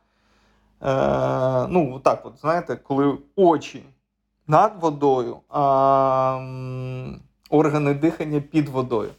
Е, 0.83 1.67
ну, 1.69 2.01
так, 2.05 2.27
от, 2.27 2.41
знаєте, 2.41 2.77
коли 2.77 3.19
очі 3.37 3.83
над 4.47 4.73
водою, 4.81 5.37
а 5.49 6.49
органи 7.51 7.95
дихання 7.95 8.41
під 8.41 8.69
водою 8.69 9.11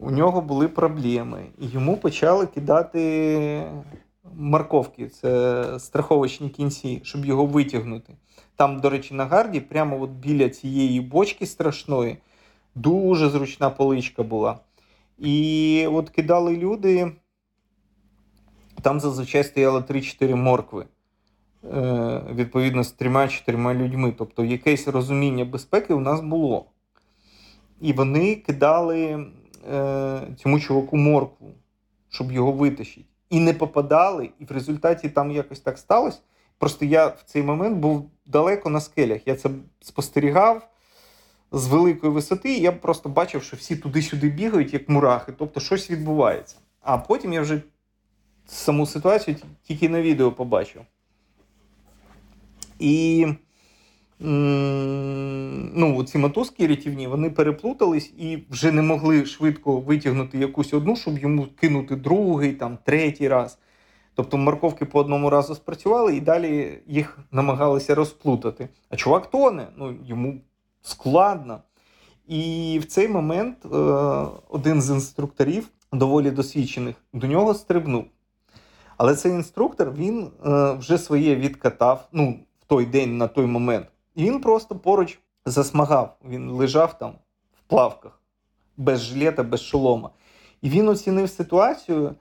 у 0.00 0.10
нього 0.10 0.40
були 0.40 0.68
проблеми, 0.68 1.46
і 1.58 1.66
йому 1.66 1.96
почали 1.96 2.46
кидати 2.46 3.62
морковки, 4.36 5.08
це 5.08 5.64
страховочні 5.78 6.48
кінці, 6.48 7.00
щоб 7.04 7.24
його 7.24 7.46
витягнути. 7.46 8.14
Там, 8.56 8.80
до 8.80 8.90
речі, 8.90 9.14
на 9.14 9.24
гарді, 9.24 9.60
прямо 9.60 10.02
от 10.02 10.10
біля 10.10 10.48
цієї 10.48 11.00
бочки 11.00 11.46
страшної, 11.46 12.16
дуже 12.74 13.30
зручна 13.30 13.70
поличка 13.70 14.22
була. 14.22 14.58
І 15.18 15.86
от 15.92 16.10
кидали 16.10 16.56
люди, 16.56 17.12
там 18.82 19.00
зазвичай 19.00 19.44
стояло 19.44 19.80
3-4 19.80 20.34
моркви. 20.34 20.86
Е, 21.64 22.22
відповідно, 22.34 22.84
з 22.84 22.92
трьома-чотирма 22.92 23.74
людьми. 23.74 24.14
Тобто 24.18 24.44
якесь 24.44 24.88
розуміння 24.88 25.44
безпеки 25.44 25.94
у 25.94 26.00
нас 26.00 26.20
було. 26.20 26.64
І 27.80 27.92
вони 27.92 28.34
кидали 28.34 29.26
е, 29.72 30.20
цьому 30.36 30.60
чуваку 30.60 30.96
моркву, 30.96 31.50
щоб 32.08 32.32
його 32.32 32.52
витащити. 32.52 33.06
І 33.30 33.40
не 33.40 33.54
попадали, 33.54 34.30
і 34.38 34.44
в 34.44 34.50
результаті 34.50 35.08
там 35.08 35.30
якось 35.30 35.60
так 35.60 35.78
сталося. 35.78 36.18
Просто 36.58 36.84
я 36.84 37.06
в 37.06 37.22
цей 37.24 37.42
момент 37.42 37.76
був 37.76 38.10
далеко 38.26 38.70
на 38.70 38.80
скелях. 38.80 39.26
Я 39.26 39.36
це 39.36 39.50
спостерігав 39.80 40.68
з 41.52 41.66
великої 41.66 42.12
висоти, 42.12 42.52
і 42.54 42.60
я 42.60 42.72
просто 42.72 43.08
бачив, 43.08 43.42
що 43.42 43.56
всі 43.56 43.76
туди-сюди 43.76 44.28
бігають, 44.28 44.72
як 44.72 44.88
мурахи, 44.88 45.32
тобто 45.38 45.60
щось 45.60 45.90
відбувається. 45.90 46.56
А 46.80 46.98
потім 46.98 47.32
я 47.32 47.40
вже 47.40 47.62
саму 48.46 48.86
ситуацію 48.86 49.36
тільки 49.62 49.88
на 49.88 50.02
відео 50.02 50.32
побачив. 50.32 50.82
І 52.78 53.26
ну, 54.20 56.04
ці 56.04 56.18
мотузки 56.18 56.66
рятівні, 56.66 57.06
вони 57.06 57.30
переплутались 57.30 58.12
і 58.18 58.38
вже 58.50 58.72
не 58.72 58.82
могли 58.82 59.26
швидко 59.26 59.80
витягнути 59.80 60.38
якусь 60.38 60.74
одну, 60.74 60.96
щоб 60.96 61.18
йому 61.18 61.46
кинути 61.60 61.96
другий, 61.96 62.52
там, 62.52 62.78
третій 62.84 63.28
раз. 63.28 63.58
Тобто 64.14 64.36
морковки 64.36 64.84
по 64.84 65.00
одному 65.00 65.30
разу 65.30 65.54
спрацювали 65.54 66.16
і 66.16 66.20
далі 66.20 66.78
їх 66.86 67.18
намагалися 67.32 67.94
розплутати. 67.94 68.68
А 68.90 68.96
чувак 68.96 69.30
тоне, 69.30 69.66
ну, 69.76 69.96
йому 70.04 70.40
складно. 70.82 71.58
І 72.28 72.78
в 72.82 72.86
цей 72.86 73.08
момент 73.08 73.56
е, 73.64 73.68
один 74.48 74.82
з 74.82 74.90
інструкторів, 74.90 75.68
доволі 75.92 76.30
досвідчених, 76.30 76.96
до 77.12 77.26
нього 77.26 77.54
стрибнув. 77.54 78.04
Але 78.96 79.14
цей 79.14 79.32
інструктор 79.32 79.92
він 79.92 80.30
е, 80.46 80.72
вже 80.72 80.98
своє 80.98 81.36
відкатав 81.36 82.08
ну, 82.12 82.38
в 82.60 82.64
той 82.64 82.86
день, 82.86 83.16
на 83.16 83.28
той 83.28 83.46
момент. 83.46 83.86
І 84.18 84.24
він 84.24 84.40
просто 84.40 84.76
поруч 84.76 85.18
засмагав. 85.46 86.16
Він 86.24 86.50
лежав 86.50 86.98
там 86.98 87.10
в 87.58 87.60
плавках, 87.68 88.20
без 88.76 89.00
жилета, 89.00 89.42
без 89.42 89.60
шолома. 89.62 90.10
І 90.62 90.70
він 90.70 90.88
оцінив 90.88 91.30
ситуацію 91.30 92.14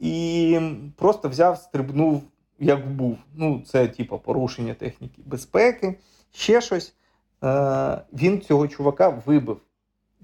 і 0.00 0.60
просто 0.96 1.28
взяв, 1.28 1.58
стрибнув, 1.58 2.22
як 2.58 2.94
був. 2.94 3.18
Ну, 3.34 3.62
це 3.66 3.88
типу 3.88 4.18
порушення 4.18 4.74
техніки 4.74 5.22
безпеки, 5.26 5.98
ще 6.30 6.60
щось. 6.60 6.94
Е, 7.44 8.02
він 8.12 8.40
цього 8.40 8.68
чувака 8.68 9.08
вибив. 9.26 9.60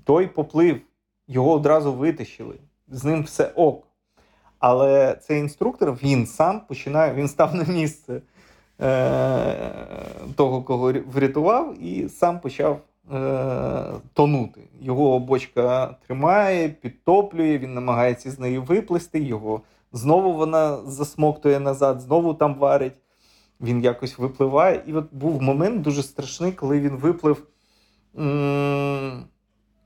Той 0.05 0.27
поплив, 0.27 0.81
його 1.27 1.53
одразу 1.53 1.93
витащили. 1.93 2.55
З 2.89 3.05
ним 3.05 3.23
все 3.23 3.53
ок. 3.57 3.87
Але 4.59 5.15
цей 5.15 5.41
інструктор 5.41 5.93
він 6.03 6.27
сам 6.27 6.61
починає, 6.61 7.15
він 7.15 7.29
став 7.29 7.55
на 7.55 7.65
місце 7.65 8.23
того, 10.37 10.63
кого 10.63 10.93
врятував, 11.13 11.83
і 11.83 12.09
сам 12.09 12.41
почав 12.41 12.81
е, 13.13 13.85
тонути. 14.13 14.61
Його 14.81 15.19
бочка 15.19 15.97
тримає, 16.07 16.69
підтоплює, 16.69 17.59
він 17.59 17.75
намагається 17.75 18.31
з 18.31 18.39
неї 18.39 18.59
виплисти, 18.59 19.21
його 19.21 19.61
знову 19.93 20.33
вона 20.33 20.77
засмоктує 20.77 21.61
назад, 21.61 22.01
знову 22.01 22.35
там 22.35 22.55
варить. 22.55 22.97
Він 23.61 23.85
якось 23.85 24.19
випливає. 24.19 24.83
І 24.87 24.93
от 24.93 25.15
був 25.15 25.43
момент 25.43 25.83
дуже 25.83 26.03
страшний, 26.03 26.53
коли 26.53 26.81
він 26.81 26.97
виплив, 26.97 27.47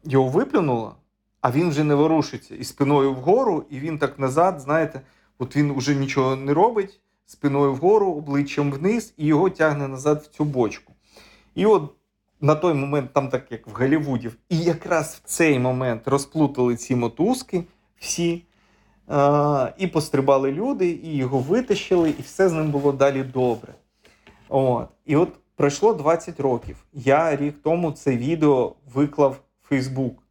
його 0.05 0.29
виплюнуло, 0.29 0.95
а 1.41 1.51
він 1.51 1.69
вже 1.69 1.85
не 1.85 1.95
ворушиться 1.95 2.55
і 2.55 2.65
спиною 2.65 3.13
вгору, 3.13 3.65
і 3.71 3.79
він 3.79 3.99
так 3.99 4.19
назад, 4.19 4.61
знаєте, 4.61 5.01
от 5.39 5.57
він 5.57 5.73
вже 5.73 5.95
нічого 5.95 6.37
не 6.37 6.55
робить, 6.55 7.01
спиною 7.33 7.73
вгору, 7.73 8.13
обличчям 8.13 8.73
вниз, 8.73 9.15
і 9.17 9.27
його 9.27 9.51
тягне 9.51 9.89
назад 9.89 10.23
в 10.23 10.37
цю 10.37 10.45
бочку. 10.45 10.93
І 11.55 11.67
от 11.67 11.83
на 12.41 12.55
той 12.55 12.75
момент, 12.75 13.13
там 13.13 13.29
так 13.29 13.53
як 13.53 13.67
в 13.67 13.71
Голлівуді, 13.71 14.31
і 14.49 14.59
якраз 14.59 15.21
в 15.25 15.29
цей 15.29 15.59
момент 15.59 16.09
розплутали 16.09 16.77
ці 16.77 16.97
мотузки 16.97 17.65
всі. 17.99 18.43
Е, 19.11 19.73
і 19.79 19.87
пострибали 19.87 20.53
люди, 20.53 20.91
і 21.03 21.17
його 21.17 21.39
витащили, 21.39 22.11
і 22.11 22.23
все 22.23 22.49
з 22.49 22.53
ним 22.53 22.71
було 22.71 22.93
далі 22.93 23.23
добре. 23.23 23.75
От. 24.49 24.89
І 25.07 25.17
от 25.17 25.29
Пройшло 25.57 25.95
20 25.95 26.41
років. 26.41 26.77
Я 26.93 27.37
рік 27.37 27.57
тому 27.63 27.93
це 27.93 28.17
відео 28.17 28.75
виклав 28.95 29.33
в 29.33 29.69
Фейсбук. 29.69 30.22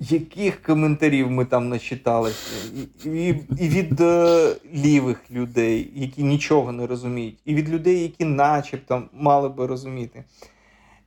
Яких 0.00 0.62
коментарів 0.62 1.30
ми 1.30 1.44
там 1.44 1.68
начиталися? 1.68 2.68
І, 3.04 3.28
і, 3.58 3.68
від 3.68 4.00
е, 4.00 4.56
лівих 4.74 5.30
людей, 5.30 5.90
які 5.94 6.22
нічого 6.22 6.72
не 6.72 6.86
розуміють, 6.86 7.38
і 7.44 7.54
від 7.54 7.68
людей, 7.68 8.02
які 8.02 8.24
начебто 8.24 9.02
мали 9.12 9.48
би 9.48 9.66
розуміти. 9.66 10.24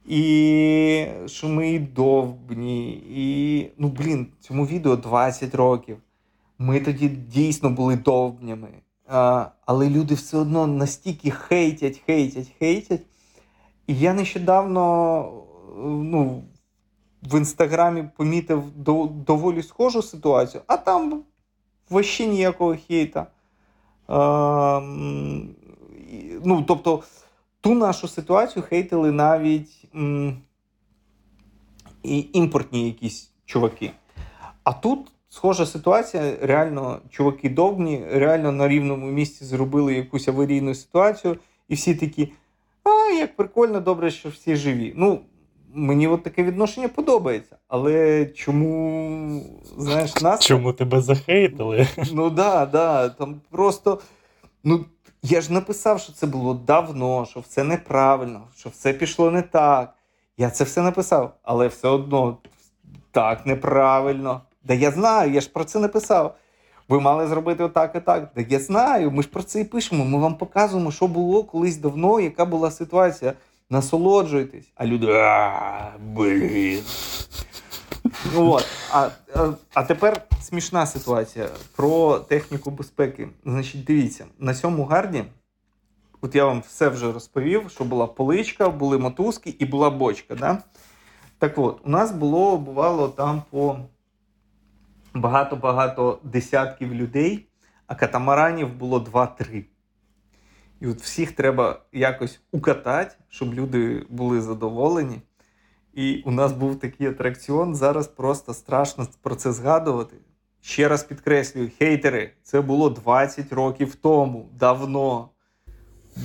І 0.08 1.06
що 1.26 1.48
ми 1.48 1.72
і 1.72 1.80
довбні, 1.80 2.92
і 2.94 3.68
ну 3.78 3.88
блін, 3.88 4.28
цьому 4.40 4.66
відео 4.66 4.96
20 4.96 5.56
років. 5.56 5.98
Ми 6.60 6.80
тоді 6.80 7.10
дійсно 7.10 7.70
були 7.70 7.96
довбнями. 7.96 8.68
А, 9.08 9.46
але 9.66 9.90
люди 9.90 10.16
все 10.16 10.38
одно 10.38 10.68
настільки 10.68 11.32
хейтять, 11.32 12.02
хейтять, 12.06 12.52
хейтять. 12.60 13.02
І 13.88 13.96
я 13.96 14.14
нещодавно 14.14 15.44
ну, 15.86 16.44
в 17.24 17.38
інстаграмі 17.38 18.04
помітив 18.18 18.64
до, 18.76 19.06
доволі 19.06 19.64
схожу 19.64 20.02
ситуацію, 20.02 20.64
а 20.68 20.78
там 20.78 21.24
вообще 21.90 22.26
ніякого 22.26 22.76
хейта. 22.88 23.28
М, 24.10 25.56
ну, 26.46 26.64
тобто, 26.68 27.04
ту 27.62 27.74
нашу 27.74 28.08
ситуацію 28.08 28.64
хейтили 28.64 29.12
навіть 29.12 29.86
м, 29.96 30.38
і 32.04 32.30
імпортні 32.34 32.86
якісь 32.86 33.32
чуваки. 33.46 33.92
А 34.64 34.74
тут 34.74 35.12
схожа 35.30 35.66
ситуація. 35.66 36.38
Реально, 36.42 37.00
чуваки 37.10 37.50
довбні, 37.50 38.06
реально 38.12 38.52
на 38.52 38.68
рівному 38.68 39.08
місці 39.08 39.46
зробили 39.46 39.94
якусь 39.94 40.28
аварійну 40.28 40.76
ситуацію, 40.76 41.38
і 41.68 41.76
всі 41.76 41.96
такі: 41.96 42.34
а, 42.84 42.90
як 43.14 43.36
прикольно, 43.36 43.80
добре, 43.80 44.12
що 44.12 44.30
всі 44.30 44.56
живі. 44.56 44.94
Ну, 44.96 45.20
мені 45.74 46.08
от 46.08 46.24
таке 46.24 46.44
відношення 46.44 46.88
подобається. 46.88 47.56
Але 47.68 48.26
чому, 48.26 49.44
знаєш, 49.78 50.22
нас. 50.22 50.40
Чому 50.40 50.74
тебе 50.74 51.02
захейтили? 51.02 51.88
Ну 52.14 52.30
да, 52.30 52.66
да. 52.66 53.10
Там 53.10 53.42
просто. 53.52 54.00
Ну, 54.64 54.86
я 55.24 55.42
ж 55.42 55.54
написав, 55.54 56.00
що 56.00 56.14
це 56.14 56.28
було 56.28 56.54
давно, 56.54 57.26
що 57.30 57.40
все 57.40 57.64
неправильно, 57.64 58.42
що 58.56 58.70
все 58.70 58.94
пішло 58.94 59.32
не 59.32 59.42
так. 59.42 59.94
Я 60.38 60.50
це 60.50 60.64
все 60.64 60.82
написав, 60.82 61.34
але 61.44 61.68
все 61.68 61.88
одно 61.88 62.38
так 63.12 63.46
неправильно. 63.46 64.42
Да 64.64 64.74
я 64.74 64.92
знаю, 64.92 65.32
я 65.32 65.42
ж 65.42 65.50
про 65.50 65.64
це 65.64 65.80
написав. 65.80 66.36
Ви 66.90 67.00
мали 67.00 67.28
зробити 67.28 67.64
отак 67.64 67.96
і 67.96 68.00
так. 68.00 68.32
Да 68.36 68.46
я 68.50 68.60
знаю, 68.60 69.12
ми 69.12 69.24
ж 69.24 69.30
про 69.30 69.44
це 69.44 69.62
і 69.62 69.64
пишемо. 69.64 70.06
Ми 70.06 70.18
вам 70.18 70.36
показуємо, 70.36 70.92
що 70.92 71.08
було 71.08 71.44
колись 71.44 71.78
давно, 71.78 72.20
яка 72.20 72.46
була 72.46 72.72
ситуація. 72.72 73.34
Насолоджуйтесь. 73.72 74.72
А 74.76 74.86
люди. 74.86 75.08
«А, 75.10 75.92
Блін. 76.00 76.84
Ну, 78.34 78.52
от. 78.52 78.68
А, 78.92 79.10
а, 79.36 79.54
а 79.74 79.84
тепер 79.84 80.22
смішна 80.42 80.86
ситуація 80.86 81.50
про 81.76 82.20
техніку 82.20 82.72
безпеки. 82.72 83.30
Значить, 83.46 83.84
дивіться, 83.84 84.26
на 84.40 84.54
цьому 84.54 84.86
гарді, 84.86 85.24
от 86.22 86.36
я 86.36 86.46
вам 86.46 86.62
все 86.68 86.90
вже 86.90 87.12
розповів, 87.12 87.72
що 87.72 87.84
була 87.84 88.08
поличка, 88.08 88.70
були 88.70 88.98
мотузки 88.98 89.56
і 89.60 89.66
була 89.66 89.90
бочка. 89.90 90.36
Да? 90.36 90.58
Так 91.38 91.58
от, 91.58 91.82
у 91.86 91.90
нас 91.90 92.12
було, 92.12 92.58
бувало 92.58 93.08
там 93.08 93.44
по 93.50 93.78
багато-багато 95.14 96.20
десятків 96.24 96.94
людей, 96.94 97.48
а 97.88 97.96
катамаранів 97.96 98.74
було 98.74 99.00
2-3. 99.00 99.64
І 100.82 100.88
от 100.88 101.02
всіх 101.02 101.32
треба 101.32 101.82
якось 101.94 102.40
укатати, 102.52 103.16
щоб 103.30 103.54
люди 103.54 104.06
були 104.10 104.42
задоволені. 104.42 105.22
І 105.94 106.22
у 106.26 106.32
нас 106.32 106.54
був 106.54 106.80
такий 106.80 107.08
атракціон. 107.08 107.76
Зараз 107.76 108.08
просто 108.08 108.54
страшно 108.54 109.08
про 109.22 109.36
це 109.36 109.52
згадувати. 109.52 110.16
Ще 110.62 110.88
раз 110.88 111.04
підкреслюю, 111.04 111.72
хейтери, 111.80 112.32
це 112.44 112.62
було 112.62 112.90
20 112.90 113.54
років 113.54 113.96
тому, 113.96 114.50
давно. 114.60 115.30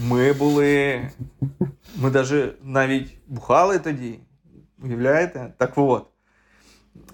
Ми 0.08 0.32
були. 0.32 1.00
Ми 1.96 2.10
даже 2.10 2.54
навіть 2.62 3.18
бухали 3.26 3.78
тоді. 3.78 4.18
Уявляєте? 4.82 5.52
Так 5.58 5.72
от. 5.78 6.06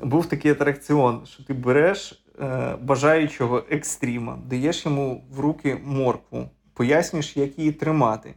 Був 0.02 0.26
такий 0.26 0.50
атракціон, 0.50 1.26
що 1.26 1.44
ти 1.44 1.54
береш 1.54 2.24
е, 2.40 2.76
бажаючого 2.82 3.64
екстріма, 3.70 4.38
даєш 4.46 4.86
йому 4.86 5.24
в 5.30 5.40
руки 5.40 5.80
моркву, 5.84 6.50
пояснюєш, 6.74 7.36
як 7.36 7.58
її 7.58 7.72
тримати. 7.72 8.34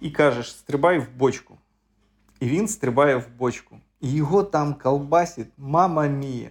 І 0.00 0.10
кажеш: 0.10 0.52
стрибай 0.52 0.98
в 0.98 1.06
бочку. 1.18 1.58
І 2.40 2.46
він 2.46 2.68
стрибає 2.68 3.16
в 3.16 3.26
бочку. 3.38 3.76
І 4.00 4.12
його 4.12 4.42
там 4.42 4.74
колбасить 4.74 5.52
мама 5.58 6.06
мія. 6.06 6.50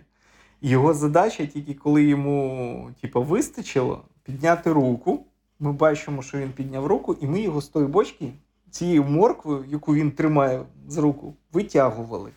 Його 0.61 0.93
задача 0.93 1.45
тільки 1.45 1.73
коли 1.73 2.03
йому 2.03 2.89
типу, 3.01 3.23
вистачило 3.23 4.03
підняти 4.23 4.71
руку. 4.71 5.25
Ми 5.59 5.71
бачимо, 5.71 6.21
що 6.21 6.37
він 6.37 6.51
підняв 6.51 6.85
руку, 6.85 7.17
і 7.21 7.27
ми 7.27 7.41
його 7.41 7.61
з 7.61 7.67
тої 7.67 7.87
бочки, 7.87 8.33
цією 8.71 9.03
морквою, 9.03 9.65
яку 9.67 9.95
він 9.95 10.11
тримає 10.11 10.65
з 10.87 10.97
руку, 10.97 11.33
витягували. 11.53 12.31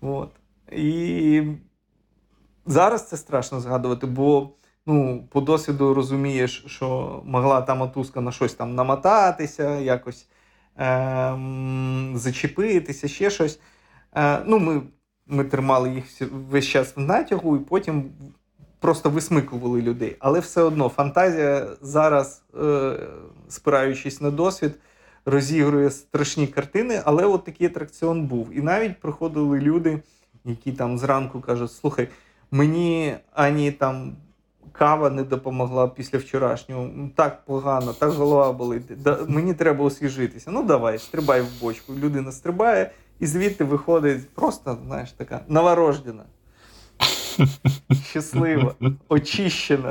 От. 0.00 0.30
І 0.72 1.42
зараз 2.66 3.08
це 3.08 3.16
страшно 3.16 3.60
згадувати, 3.60 4.06
бо 4.06 4.50
ну, 4.88 5.24
по 5.30 5.40
досвіду 5.40 5.94
розумієш, 5.94 6.64
що 6.66 7.20
могла 7.24 7.60
та 7.60 7.74
мотузка 7.74 8.20
на 8.20 8.32
щось 8.32 8.54
там 8.54 8.74
намотатися, 8.74 9.78
якось 9.78 10.26
ем, 10.76 12.12
зачепитися, 12.16 13.08
ще 13.08 13.30
щось. 13.30 13.60
Е, 14.16 14.38
ну, 14.46 14.58
ми, 14.58 14.82
ми 15.26 15.44
тримали 15.44 15.90
їх 15.90 16.04
весь 16.50 16.66
час 16.66 16.96
в 16.96 17.00
натягу 17.00 17.56
і 17.56 17.60
потім 17.60 18.10
просто 18.78 19.10
висмикували 19.10 19.82
людей. 19.82 20.16
Але 20.18 20.40
все 20.40 20.62
одно 20.62 20.88
фантазія 20.88 21.66
зараз, 21.80 22.42
е, 22.62 22.96
спираючись 23.48 24.20
на 24.20 24.30
досвід, 24.30 24.74
розігрує 25.24 25.90
страшні 25.90 26.46
картини, 26.46 27.02
але 27.04 27.24
от 27.24 27.44
такий 27.44 27.66
атракціон 27.66 28.26
був. 28.26 28.48
І 28.52 28.60
навіть 28.60 29.00
приходили 29.00 29.60
люди, 29.60 30.02
які 30.44 30.72
там 30.72 30.98
зранку 30.98 31.40
кажуть: 31.40 31.72
слухай, 31.72 32.08
мені 32.50 33.16
ані 33.32 33.72
там. 33.72 34.16
Кава 34.78 35.10
не 35.10 35.22
допомогла 35.22 35.88
після 35.88 36.18
вчорашнього. 36.18 36.90
Так 37.14 37.44
погано, 37.44 37.92
так 37.92 38.10
голова 38.10 38.52
болить. 38.52 39.02
Да, 39.02 39.18
мені 39.28 39.54
треба 39.54 39.84
освіжитися. 39.84 40.50
Ну 40.50 40.62
давай, 40.62 40.98
стрибай 40.98 41.40
в 41.40 41.60
бочку. 41.60 41.94
Людина 41.94 42.32
стрибає, 42.32 42.90
і 43.20 43.26
звідти 43.26 43.64
виходить 43.64 44.30
просто, 44.34 44.78
знаєш, 44.86 45.12
така 45.12 45.40
новорождена. 45.48 46.22
Щаслива, 48.10 48.74
очищена. 49.08 49.90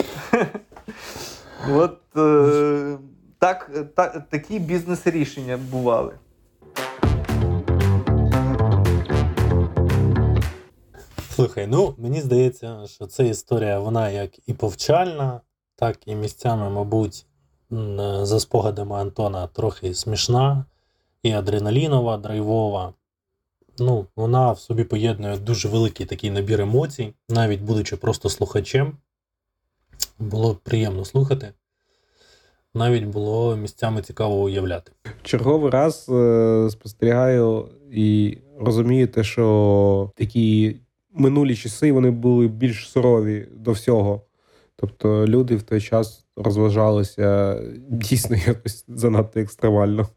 От 1.72 2.00
е, 2.18 2.98
так, 3.40 3.72
та, 3.96 4.08
такі 4.08 4.60
бізнес-рішення 4.60 5.60
бували. 5.72 6.14
Слухай, 11.38 11.68
ну 11.68 11.96
мені 11.98 12.22
здається, 12.22 12.88
що 12.88 13.06
ця 13.06 13.24
історія 13.24 13.80
вона 13.80 14.10
як 14.10 14.50
і 14.50 14.54
повчальна, 14.54 15.42
так 15.76 16.00
і 16.06 16.16
місцями, 16.16 16.70
мабуть, 16.70 17.26
е, 17.72 17.76
за 18.26 18.40
спогадами 18.40 18.96
Антона 18.96 19.48
трохи 19.48 19.94
смішна 19.94 20.66
і 21.24 21.32
адреналінова, 21.32 22.18
драйвова. 22.18 22.94
Ну, 23.80 24.06
вона 24.16 24.52
в 24.52 24.60
собі 24.60 24.84
поєднує 24.84 25.38
дуже 25.38 25.68
великий 25.68 26.06
такий 26.06 26.32
набір 26.32 26.62
емоцій, 26.62 27.14
навіть 27.30 27.62
будучи 27.62 27.96
просто 27.96 28.30
слухачем. 28.30 28.98
Було 30.20 30.56
приємно 30.56 31.06
слухати. 31.06 31.54
Навіть 32.74 33.06
було 33.06 33.56
місцями 33.56 34.02
цікаво 34.02 34.36
уявляти. 34.36 34.92
черговий 35.24 35.70
раз 35.70 36.10
е, 36.10 36.68
спостерігаю 36.72 37.70
і 37.92 38.38
розумію 38.60 39.08
те, 39.08 39.24
що 39.24 40.12
такі 40.16 40.76
минулі 41.18 41.56
часи 41.56 41.92
вони 41.92 42.12
були 42.12 42.48
більш 42.48 42.90
сурові 42.90 43.48
до 43.52 43.72
всього. 43.72 44.22
Тобто 44.76 45.28
люди 45.28 45.56
в 45.56 45.64
той 45.64 45.82
час 45.82 46.26
розважалися 46.36 47.60
дійсно 47.90 48.36
якось 48.48 48.86
занадто 48.88 49.40
екстремально. 49.40 50.08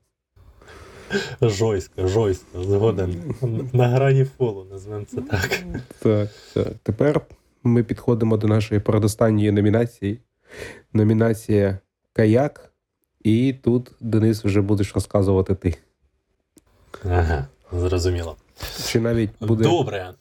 Жойсько, 1.43 2.07
жойсько, 2.07 2.63
згоден. 2.63 3.35
На 3.73 3.89
грані 3.89 4.25
фолу, 4.25 4.67
назвемо 4.71 5.05
це 5.05 5.17
так. 5.17 5.65
Так, 5.99 6.29
так. 6.55 6.73
Тепер 6.83 7.21
ми 7.65 7.83
підходимо 7.83 8.37
до 8.37 8.49
нашої 8.49 8.81
передостанньої 8.81 9.53
номінації. 9.53 10.19
Номінація 10.93 11.79
Каяк. 12.13 12.73
І 13.25 13.53
тут, 13.53 13.91
Денис, 14.01 14.45
вже 14.45 14.61
будеш 14.61 14.95
розказувати 14.95 15.55
ти. 15.55 15.75
Ага, 17.05 17.47
зрозуміло. 17.73 18.37
Чи 18.87 19.01
навіть 19.01 19.31
буде 19.41 19.65
Добре. 19.65 20.15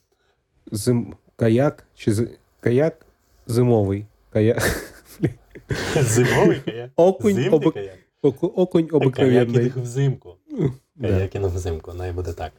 Зим... 0.71 1.15
каяк, 1.35 1.87
чи 1.95 2.13
з... 2.13 2.27
каяк 2.59 3.05
зимовий. 3.47 4.05
Каяк. 4.29 4.85
Зимовий 5.95 6.59
каяк. 6.59 6.91
Окунь, 6.95 7.33
Зимній 7.33 7.49
об... 7.49 7.73
каяк. 7.73 7.97
Окунь 8.41 8.89
обикновенний. 8.91 9.73
взимку. 9.75 10.35
Да. 10.95 11.07
Каякінг 11.07 11.55
взимку, 11.55 11.93
най 11.93 12.11
буде 12.11 12.33
так. 12.33 12.51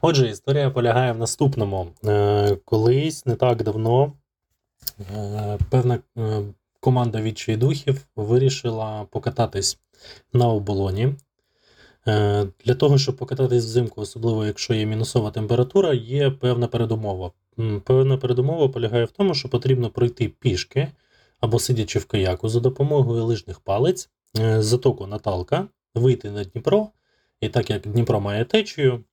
Отже, 0.00 0.28
історія 0.28 0.70
полягає 0.70 1.12
в 1.12 1.18
наступному. 1.18 1.86
Е, 2.04 2.56
колись 2.64 3.26
не 3.26 3.34
так 3.34 3.62
давно 3.62 4.12
е, 5.16 5.58
певна 5.70 5.98
е, 6.18 6.42
команда 6.80 7.22
відчай 7.22 7.56
духів 7.56 8.06
вирішила 8.16 9.06
покататись 9.10 9.78
на 10.32 10.48
оболоні. 10.48 11.14
Для 12.64 12.74
того, 12.78 12.98
щоб 12.98 13.16
покататись 13.16 13.64
взимку, 13.64 14.00
особливо 14.00 14.46
якщо 14.46 14.74
є 14.74 14.86
мінусова 14.86 15.30
температура, 15.30 15.94
є 15.94 16.30
певна 16.30 16.68
передумова. 16.68 17.30
Певна 17.84 18.16
передумова 18.16 18.68
полягає 18.68 19.04
в 19.04 19.10
тому, 19.10 19.34
що 19.34 19.48
потрібно 19.48 19.90
пройти 19.90 20.28
пішки 20.28 20.88
або 21.40 21.58
сидячи 21.58 21.98
в 21.98 22.04
каяку 22.04 22.48
за 22.48 22.60
допомогою 22.60 23.24
лижних 23.24 23.60
палець 23.60 24.10
е, 24.38 24.62
затоку 24.62 25.06
Наталка, 25.06 25.68
вийти 25.94 26.30
на 26.30 26.44
Дніпро, 26.44 26.88
і 27.40 27.48
так 27.48 27.70
як 27.70 27.82
Дніпро 27.82 28.20
має 28.20 28.44
течію, 28.44 29.04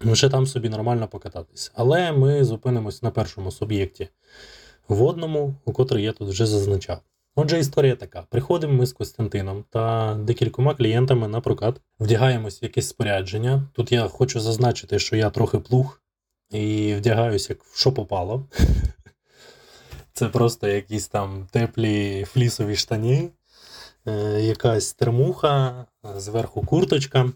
вже 0.00 0.28
там 0.28 0.46
собі 0.46 0.68
нормально 0.68 1.08
покататися. 1.08 1.70
Але 1.74 2.12
ми 2.12 2.44
зупинимось 2.44 3.02
на 3.02 3.10
першому 3.10 3.50
суб'єкті 3.50 4.08
водному, 4.88 5.54
у 5.64 5.72
котрий 5.72 6.04
я 6.04 6.12
тут 6.12 6.28
вже 6.28 6.46
зазначав. 6.46 6.98
Отже, 7.34 7.58
історія 7.58 7.96
така: 7.96 8.22
приходимо 8.30 8.72
ми 8.72 8.86
з 8.86 8.92
Костянтином 8.92 9.64
та 9.70 10.14
декількома 10.14 10.74
клієнтами 10.74 11.28
на 11.28 11.40
прокат, 11.40 11.80
вдягаємось 12.00 12.62
в 12.62 12.64
якесь 12.64 12.88
спорядження. 12.88 13.68
Тут 13.72 13.92
я 13.92 14.08
хочу 14.08 14.40
зазначити, 14.40 14.98
що 14.98 15.16
я 15.16 15.30
трохи 15.30 15.58
плуг 15.58 16.00
і 16.50 16.94
вдягаюсь 16.94 17.50
як 17.50 17.58
що 17.74 17.92
попало. 17.92 18.46
Це 20.12 20.28
просто 20.28 20.68
якісь 20.68 21.08
там 21.08 21.46
теплі 21.50 22.24
флісові 22.24 22.76
штані, 22.76 23.30
е, 24.06 24.40
якась 24.40 24.92
термуха, 24.92 25.86
зверху 26.16 26.62
курточка. 26.62 27.32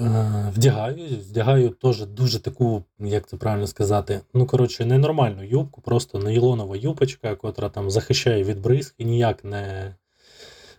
Е, 0.00 0.52
Вдягаю, 0.56 1.18
вдягаю 1.30 1.68
теж 1.68 2.06
дуже 2.06 2.40
таку, 2.40 2.84
як 2.98 3.28
це 3.28 3.36
правильно 3.36 3.66
сказати, 3.66 4.20
ну, 4.34 4.46
коротше, 4.46 4.84
ненормальну 4.84 5.44
юбку, 5.44 5.80
просто 5.80 6.18
нейлонова 6.18 6.76
юбочка, 6.76 7.36
котра 7.36 7.68
там 7.68 7.90
захищає 7.90 8.44
від 8.44 8.60
бризг 8.60 8.94
і 8.98 9.04
ніяк 9.04 9.44
не 9.44 9.94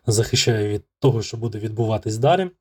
захищає 0.08 0.68
від 0.68 0.84
того, 1.00 1.22
що 1.22 1.38
буде 1.38 1.60
відбуватись 1.60 2.18
далі. 2.18 2.52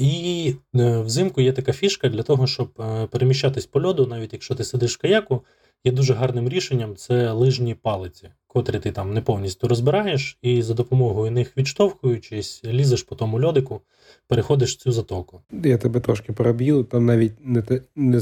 І 0.00 0.54
е, 0.76 1.00
взимку 1.00 1.40
є 1.40 1.52
така 1.52 1.72
фішка 1.72 2.08
для 2.08 2.22
того, 2.22 2.46
щоб 2.46 2.68
е, 2.80 3.06
переміщатись 3.06 3.66
по 3.66 3.82
льоду, 3.82 4.06
навіть 4.06 4.32
якщо 4.32 4.54
ти 4.54 4.64
сидиш 4.64 4.96
в 4.96 5.00
каяку, 5.00 5.44
є 5.84 5.92
дуже 5.92 6.14
гарним 6.14 6.48
рішенням 6.48 6.96
це 6.96 7.32
лижні 7.32 7.74
палиці, 7.74 8.28
котрі 8.46 8.78
ти 8.78 8.92
там 8.92 9.14
не 9.14 9.20
повністю 9.20 9.68
розбираєш, 9.68 10.38
і 10.42 10.62
за 10.62 10.74
допомогою 10.74 11.30
них 11.30 11.56
відштовхуючись, 11.56 12.64
лізеш 12.64 13.02
по 13.02 13.14
тому 13.14 13.42
льодику, 13.42 13.80
переходиш 14.26 14.76
цю 14.76 14.92
затоку. 14.92 15.40
Я 15.64 15.78
тебе 15.78 16.00
трошки 16.00 16.32
проб'ю, 16.32 16.84
там 16.84 17.06
навіть 17.06 17.32
не, 17.40 17.62
не, 17.96 18.20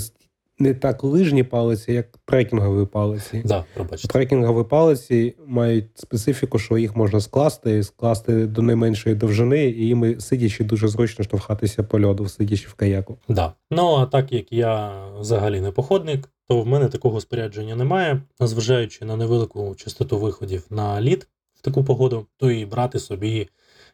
не 0.58 0.74
так 0.74 1.04
лижні 1.04 1.42
палиці, 1.42 1.92
як 1.92 2.18
трекінгові 2.24 2.86
палиці. 2.86 3.42
Да, 3.44 3.64
пробачте. 3.74 4.08
Трекінгові 4.08 4.64
палиці 4.64 5.34
мають 5.46 5.86
специфіку, 5.94 6.58
що 6.58 6.78
їх 6.78 6.96
можна 6.96 7.20
скласти, 7.20 7.82
скласти 7.82 8.46
до 8.46 8.62
найменшої 8.62 9.14
довжини, 9.14 9.64
і 9.64 9.86
їм 9.86 10.20
сидячи 10.20 10.64
дуже 10.64 10.88
зручно 10.88 11.24
штовхатися 11.24 11.82
по 11.82 12.00
льоду, 12.00 12.28
сидячи 12.28 12.68
в 12.68 12.74
каяку. 12.74 13.18
Да. 13.28 13.52
Ну 13.70 13.94
а 13.94 14.06
так 14.06 14.32
як 14.32 14.52
я 14.52 15.02
взагалі 15.20 15.60
не 15.60 15.70
походник, 15.70 16.28
то 16.48 16.60
в 16.60 16.66
мене 16.66 16.88
такого 16.88 17.20
спорядження 17.20 17.76
немає. 17.76 18.22
Зважаючи 18.40 19.04
на 19.04 19.16
невелику 19.16 19.74
частоту 19.74 20.18
виходів 20.18 20.66
на 20.70 21.00
лід 21.00 21.28
в 21.54 21.62
таку 21.62 21.84
погоду, 21.84 22.26
то 22.36 22.50
і 22.50 22.66
брати 22.66 22.98
собі 22.98 23.48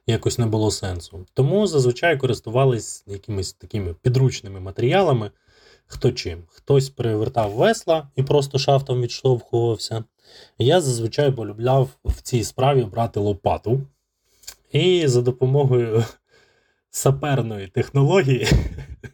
якось 0.07 0.39
не 0.39 0.47
було 0.47 0.71
сенсу. 0.71 1.27
Тому 1.35 1.67
зазвичай 1.67 2.19
користувались 2.19 3.05
якимись 3.07 3.53
такими 3.53 3.95
підручними 4.03 4.61
матеріалами. 4.61 5.31
Хто 5.87 6.13
чим? 6.13 6.43
Хтось 6.49 6.91
перевертав 6.91 7.53
весла 7.53 8.09
і 8.17 8.23
просто 8.23 8.59
шафтом 8.59 9.03
відштовхувався. 9.03 10.05
Я 10.59 10.81
зазвичай 10.81 11.33
полюбляв 11.33 11.89
в 12.05 12.23
цій 12.23 12.45
справі 12.45 12.83
брати 12.85 13.21
лопату. 13.21 13.81
І 14.73 15.09
за 15.09 15.23
допомогою 15.23 16.05
саперної 16.91 17.69
технології 17.69 18.49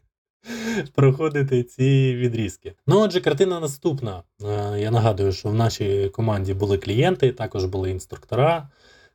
проходити 0.94 1.62
ці 1.62 2.14
відрізки. 2.16 2.74
Ну, 2.86 3.00
отже, 3.00 3.20
картина 3.20 3.60
наступна. 3.60 4.22
Е, 4.44 4.80
Я 4.80 4.90
нагадую, 4.90 5.32
що 5.32 5.48
в 5.48 5.54
нашій 5.54 6.08
команді 6.08 6.54
були 6.54 6.78
клієнти, 6.78 7.32
також 7.32 7.64
були 7.64 7.90
інструктора, 7.90 8.68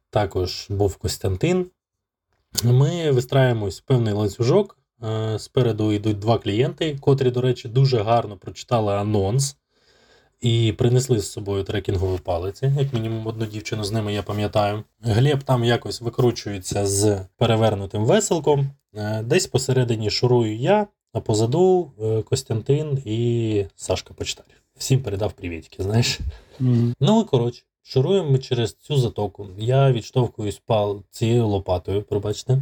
також 0.10 0.68
був 0.70 0.96
Костянтин. 0.96 1.66
Ми 2.64 3.12
вистраюємось 3.12 3.82
в 3.82 3.84
певний 3.84 4.14
ланцюжок. 4.14 4.78
Е, 5.04 5.40
Спереду 5.40 5.92
йдуть 5.92 6.20
два 6.20 6.38
клієнти, 6.38 6.98
котрі, 7.02 7.32
до 7.32 7.42
речі, 7.42 7.68
дуже 7.68 8.02
гарно 8.04 8.38
прочитали 8.38 8.94
анонс 8.94 9.58
і 10.42 10.74
принесли 10.78 11.20
з 11.20 11.32
собою 11.32 11.64
трекінгові 11.64 12.20
палиці. 12.20 12.74
Як 12.80 12.94
мінімум 12.94 13.28
одну 13.28 13.46
дівчину 13.46 13.84
з 13.84 13.92
ними 13.92 14.14
я 14.14 14.24
пам'ятаю. 14.24 14.84
Глеб 15.02 15.44
там 15.44 15.64
якось 15.64 16.02
викручується 16.02 16.88
з 16.88 17.20
перевернутим 17.38 18.06
веселком. 18.06 18.72
Е, 18.96 19.24
Десь 19.24 19.48
посередині 19.48 20.10
шурую 20.10 20.56
я, 20.58 20.88
а 21.14 21.20
позаду 21.20 21.92
е, 22.02 22.22
Костянтин 22.22 23.02
і 23.06 23.66
Сашка 23.76 24.14
Почтар. 24.14 24.46
Всім 24.78 25.04
передав 25.04 25.34
привітки, 25.34 25.84
знаєш. 25.84 26.20
Ну 27.00 27.22
і 27.22 27.24
коротше, 27.24 27.64
шуруємо 27.84 28.30
ми 28.32 28.40
через 28.40 28.74
цю 28.74 28.98
затоку. 28.98 29.48
Я 29.58 29.92
відштовхуюсь 29.92 30.62
цією 31.12 31.48
лопатою, 31.48 32.04
пробачте. 32.04 32.62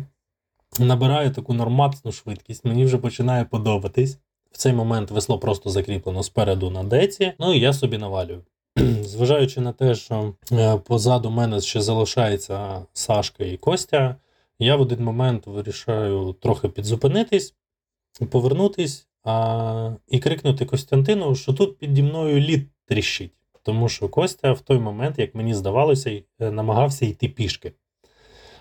Набираю 0.80 1.32
таку 1.32 1.54
норматну 1.54 2.12
швидкість, 2.12 2.66
мені 2.66 2.86
вже 2.86 2.98
починає 2.98 3.46
подобатись. 3.46 4.18
В 4.52 4.58
цей 4.58 4.74
момент 4.74 5.12
весло 5.12 5.40
просто 5.40 5.70
закріплено 5.70 6.24
спереду 6.24 6.70
на 6.70 6.84
деці, 6.84 7.34
ну 7.40 7.54
і 7.54 7.60
я 7.60 7.74
собі 7.74 7.98
навалюю. 7.98 8.44
Зважаючи 9.02 9.62
на 9.62 9.72
те, 9.72 9.96
що 9.96 10.34
е, 10.52 10.78
позаду 10.78 11.30
мене 11.30 11.62
ще 11.62 11.82
залишається 11.82 12.86
Сашка 12.94 13.44
і 13.44 13.58
Костя, 13.58 14.16
я 14.60 14.76
в 14.76 14.82
один 14.82 15.04
момент 15.04 15.48
вирішаю 15.48 16.36
трохи 16.42 16.70
підзупинитись, 16.70 17.56
повернутись 18.30 19.08
а, 19.24 19.92
і 20.08 20.20
крикнути 20.20 20.66
Костянтину, 20.66 21.36
що 21.36 21.54
тут 21.54 21.78
піді 21.78 22.04
мною 22.04 22.40
лід 22.40 22.68
тріщить. 22.86 23.34
Тому 23.64 23.90
що 23.90 24.10
Костя 24.10 24.52
в 24.54 24.62
той 24.62 24.80
момент, 24.80 25.20
як 25.20 25.36
мені 25.36 25.54
здавалося, 25.54 26.22
е, 26.40 26.52
намагався 26.52 27.06
йти 27.06 27.30
пішки. 27.30 27.74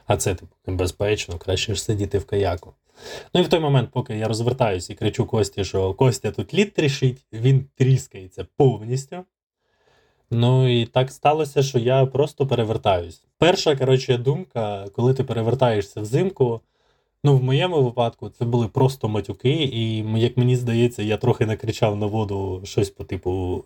А 0.07 0.17
це 0.17 0.35
типу 0.35 0.57
небезпечно, 0.67 1.38
краще 1.38 1.75
ж 1.75 1.83
сидіти 1.83 2.19
в 2.19 2.27
каяку. 2.27 2.75
Ну 3.35 3.41
і 3.41 3.45
в 3.45 3.49
той 3.49 3.61
момент, 3.61 3.91
поки 3.93 4.17
я 4.17 4.29
розвертаюсь 4.29 4.91
і 4.91 4.95
кричу 4.95 5.27
Кості, 5.27 5.65
що 5.65 5.95
Костя 5.95 6.31
тут 6.31 6.55
лід 6.55 6.75
тріщить, 6.75 7.25
він 7.33 7.67
тріскається 7.77 8.47
повністю. 8.57 9.25
Ну 10.31 10.81
і 10.81 10.87
так 10.87 11.11
сталося, 11.11 11.62
що 11.62 11.79
я 11.79 12.07
просто 12.07 12.47
перевертаюсь. 12.47 13.25
Перша, 13.38 13.77
коротше, 13.77 14.19
думка, 14.19 14.87
коли 14.93 15.15
ти 15.15 15.25
перевертаєшся 15.25 16.01
взимку, 16.01 16.61
ну, 17.25 17.37
в 17.37 17.43
моєму 17.43 17.83
випадку 17.83 18.29
це 18.29 18.45
були 18.45 18.69
просто 18.69 19.09
матюки, 19.09 19.71
і 19.73 19.97
як 20.21 20.37
мені 20.37 20.57
здається, 20.57 21.03
я 21.03 21.17
трохи 21.17 21.47
накричав 21.47 21.97
на 21.97 22.07
воду 22.07 22.61
щось 22.65 22.91
по 22.91 23.05
типу. 23.05 23.65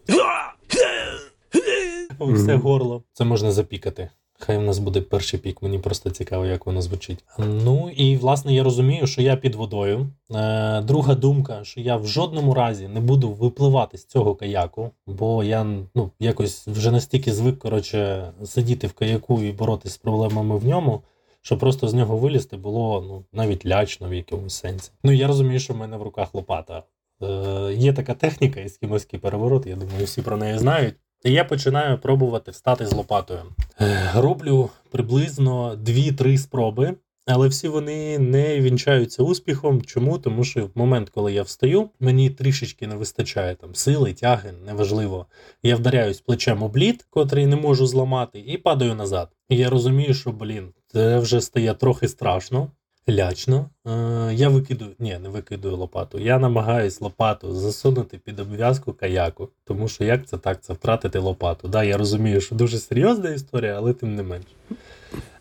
Все 2.21 2.55
горло. 2.57 3.03
Це 3.13 3.25
можна 3.25 3.53
запікати. 3.53 4.11
Хай 4.39 4.59
в 4.59 4.63
нас 4.63 4.79
буде 4.79 5.01
перший 5.01 5.41
пік, 5.41 5.63
мені 5.63 5.79
просто 5.79 6.11
цікаво, 6.11 6.47
як 6.47 6.67
воно 6.67 6.83
звучить. 6.83 7.25
Ну 7.39 7.91
і 7.97 8.17
власне 8.17 8.55
я 8.55 8.63
розумію, 8.63 9.07
що 9.07 9.23
я 9.23 9.37
під 9.37 9.55
водою. 9.55 10.07
Е, 10.35 10.81
друга 10.81 11.15
думка, 11.15 11.65
що 11.65 11.81
я 11.81 11.97
в 11.97 12.07
жодному 12.07 12.55
разі 12.55 12.89
не 12.89 13.01
буду 13.01 13.31
випливати 13.31 13.99
з 13.99 14.05
цього 14.05 14.35
каяку, 14.35 14.91
бо 15.07 15.45
я 15.45 15.67
ну, 15.95 16.11
якось 16.21 16.69
вже 16.69 16.91
настільки 16.91 17.33
звик 17.33 17.59
коротше, 17.59 18.31
сидіти 18.45 18.87
в 18.87 18.93
каяку 18.93 19.43
і 19.43 19.53
боротися 19.53 19.95
з 19.95 19.99
проблемами 19.99 20.57
в 20.57 20.67
ньому, 20.67 21.03
що 21.43 21.59
просто 21.59 21.89
з 21.89 21.95
нього 21.95 22.17
вилізти 22.17 22.57
було 22.57 23.05
ну, 23.09 23.25
навіть 23.33 23.67
лячно 23.67 24.09
в 24.09 24.15
якомусь 24.15 24.55
сенсі. 24.55 24.91
Ну 25.05 25.13
я 25.13 25.27
розумію, 25.27 25.61
що 25.61 25.75
в 25.75 25.77
мене 25.77 25.97
в 25.97 26.03
руках 26.03 26.35
лопата. 26.35 26.83
Е, 27.23 27.75
є 27.75 27.93
така 27.93 28.15
техніка, 28.15 28.61
ескімоський 28.61 29.19
переворот, 29.19 29.67
я 29.67 29.77
думаю, 29.77 30.05
всі 30.05 30.23
про 30.23 30.37
неї 30.37 30.59
знають. 30.59 30.95
І 31.25 31.33
я 31.33 31.45
починаю 31.45 31.99
пробувати 31.99 32.51
встати 32.51 32.87
з 32.87 32.93
лопатою. 32.93 33.41
Е, 33.81 34.11
Роблю 34.15 34.71
приблизно 34.91 35.77
2-3 35.77 36.39
спроби, 36.39 36.95
але 37.27 37.49
всі 37.49 37.69
вони 37.69 38.19
не 38.19 38.61
вінчаються 38.61 39.23
успіхом. 39.23 39.83
Чому? 39.83 40.19
Тому 40.19 40.45
що 40.45 40.67
в 40.67 40.71
момент, 40.75 41.11
коли 41.11 41.33
я 41.33 41.43
встаю, 41.43 41.91
мені 42.01 42.31
трішечки 42.31 42.87
не 42.87 42.97
вистачає 42.97 43.55
там 43.55 43.75
сили, 43.75 44.13
тяги, 44.13 44.53
неважливо. 44.67 45.27
Я 45.63 45.77
вдаряюсь 45.77 46.21
плечем 46.21 46.63
об 46.63 46.77
лід, 46.77 47.07
котрий 47.11 47.47
не 47.47 47.57
можу 47.57 47.87
зламати, 47.87 48.45
і 48.47 48.57
падаю 48.57 48.95
назад. 48.95 49.29
І 49.49 49.57
я 49.57 49.71
розумію, 49.71 50.15
що, 50.15 50.33
блін, 50.33 50.69
це 50.87 51.19
вже 51.19 51.41
стає 51.41 51.75
трохи 51.75 52.09
страшно. 52.09 52.71
Лячно. 53.09 53.71
Е, 53.87 54.35
я 54.35 54.49
викидую, 54.49 54.91
ні, 54.99 55.19
не 55.23 55.29
викидую 55.29 55.77
лопату. 55.77 56.19
Я 56.19 56.39
намагаюсь 56.39 57.01
лопату 57.01 57.55
засунути 57.55 58.19
під 58.19 58.41
обв'язку 58.41 58.93
каяку, 58.93 59.49
тому 59.65 59.89
що 59.89 60.05
як 60.05 60.27
це 60.27 60.39
так, 60.39 60.63
це 60.63 60.73
втратити 60.73 61.19
лопату. 61.19 61.69
Да, 61.69 61.85
я 61.85 61.97
розумію, 61.97 62.41
що 62.41 62.55
дуже 62.55 62.79
серйозна 62.79 63.31
історія, 63.31 63.75
але 63.77 63.93
тим 63.93 64.15
не 64.15 64.23
менш. 64.23 64.47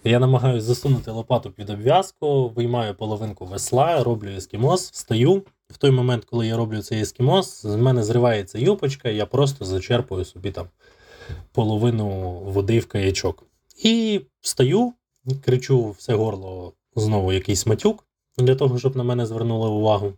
Я 0.04 0.20
намагаюся 0.20 0.66
засунути 0.66 1.12
лопату 1.12 1.52
під 1.52 1.70
обв'язку, 1.70 2.50
виймаю 2.50 2.96
половинку 2.96 3.46
весла, 3.46 4.04
роблю 4.04 4.30
ескімоз, 4.30 4.90
встаю. 4.94 5.44
В 5.70 5.78
той 5.78 5.92
момент, 5.92 6.26
коли 6.26 6.48
я 6.48 6.58
роблю 6.58 6.82
цей 6.82 7.02
ескімоз, 7.02 7.62
з 7.62 7.76
мене 7.76 8.04
зривається 8.04 8.60
юпочка, 8.60 9.10
я 9.10 9.26
просто 9.26 9.66
зачерпую 9.66 10.26
собі 10.26 10.52
там 10.52 10.68
половину 11.52 12.32
води 12.32 12.80
в 12.80 12.86
каячок. 12.86 13.44
І 13.84 14.22
встаю, 14.42 14.94
кричу 15.46 15.90
все 15.90 16.14
горло 16.14 16.74
знову 16.96 17.34
якийсь 17.34 17.66
матюк 17.66 18.06
для 18.38 18.56
того, 18.56 18.80
щоб 18.80 18.96
на 18.96 19.04
мене 19.04 19.26
звернули 19.26 19.70
увагу. 19.70 20.14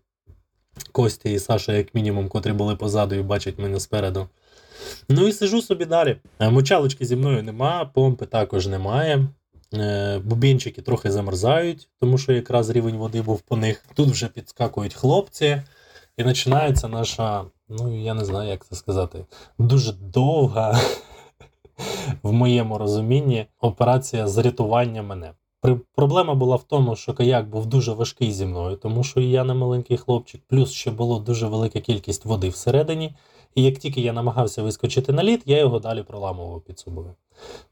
Костя 0.92 1.30
і 1.30 1.40
Саша, 1.40 1.74
як 1.74 1.96
мінімум, 1.96 2.30
котрі 2.30 2.54
були 2.54 2.76
позаду 2.76 3.16
і 3.16 3.22
бачать 3.22 3.60
мене 3.60 3.80
спереду. 3.80 4.28
Ну 5.10 5.28
і 5.28 5.34
сижу 5.34 5.62
собі 5.62 5.86
далі. 5.86 6.18
Е, 6.40 6.50
Мочалочки 6.50 7.06
зі 7.06 7.16
мною 7.16 7.44
нема, 7.44 7.86
помпи 7.86 8.26
також 8.26 8.68
немає. 8.68 9.28
Е, 9.74 10.20
Бубінчики 10.20 10.82
трохи 10.82 11.12
замерзають, 11.12 11.90
тому 12.00 12.18
що 12.18 12.34
якраз 12.34 12.70
рівень 12.70 12.98
води 12.98 13.22
був 13.22 13.42
по 13.42 13.58
них. 13.58 13.86
Тут 13.94 14.10
вже 14.10 14.28
підскакують 14.28 14.94
хлопці, 14.94 15.62
і 16.18 16.24
починається 16.24 16.88
наша, 16.88 17.46
ну 17.70 18.04
я 18.04 18.14
не 18.14 18.26
знаю, 18.26 18.50
як 18.50 18.66
це 18.66 18.76
сказати, 18.76 19.26
дуже 19.60 19.94
довга, 19.94 20.82
в 22.24 22.32
моєму 22.32 22.78
розумінні, 22.78 23.46
операція 23.62 24.28
з 24.28 24.38
рятування 24.38 25.04
мене. 25.04 25.32
Проблема 25.96 26.36
була 26.36 26.56
в 26.56 26.64
тому, 26.64 26.96
що 26.96 27.14
каяк 27.14 27.50
був 27.50 27.66
дуже 27.66 27.94
важкий 27.94 28.32
зі 28.32 28.46
мною, 28.46 28.78
тому 28.78 29.04
що 29.04 29.20
я 29.20 29.44
не 29.44 29.54
маленький 29.54 29.98
хлопчик, 29.98 30.42
плюс 30.48 30.72
ще 30.72 30.92
було 30.92 31.20
дуже 31.20 31.48
велика 31.48 31.80
кількість 31.80 32.26
води 32.26 32.50
всередині. 32.50 33.16
І 33.56 33.64
як 33.64 33.78
тільки 33.78 34.02
я 34.02 34.14
намагався 34.14 34.64
вискочити 34.64 35.14
на 35.14 35.24
лід, 35.24 35.44
я 35.46 35.60
його 35.60 35.80
далі 35.80 36.04
проламував 36.04 36.62
під 36.62 36.80
собою. 36.80 37.16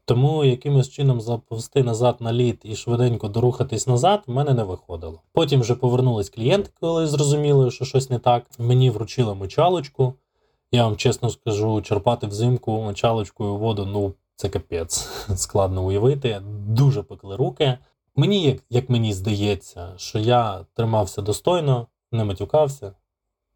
Тому 0.04 0.44
якимось 0.44 0.88
чином 0.88 1.20
заповзти 1.20 1.82
назад 1.82 2.16
на 2.20 2.32
лід 2.32 2.60
і 2.64 2.76
швиденько 2.76 3.28
дорухатись 3.28 3.86
назад 3.86 4.22
в 4.26 4.32
мене 4.32 4.54
не 4.54 4.64
виходило. 4.64 5.20
Потім 5.32 5.60
вже 5.60 5.74
повернулись 5.74 6.30
клієнти, 6.30 6.70
коли 6.80 7.06
зрозуміли, 7.06 7.70
що 7.70 7.84
щось 7.84 8.10
не 8.10 8.18
так. 8.18 8.46
Мені 8.58 8.90
вручили 8.90 9.34
мочалочку. 9.34 10.14
Я 10.72 10.84
вам 10.84 10.96
чесно 10.96 11.30
скажу, 11.30 11.82
черпати 11.82 12.26
взимку 12.26 12.72
мочалочкою 12.72 13.56
воду, 13.56 13.86
ну 13.86 14.14
це 14.36 14.48
капець. 14.48 15.08
Складно 15.36 15.84
уявити. 15.84 16.42
Дуже 16.66 17.02
пекли 17.02 17.36
руки. 17.36 17.78
Мені, 18.16 18.42
як, 18.44 18.62
як 18.70 18.90
мені 18.90 19.12
здається, 19.12 19.92
що 19.96 20.18
я 20.18 20.64
тримався 20.74 21.22
достойно, 21.22 21.86
не 22.12 22.24
матюкався, 22.24 22.92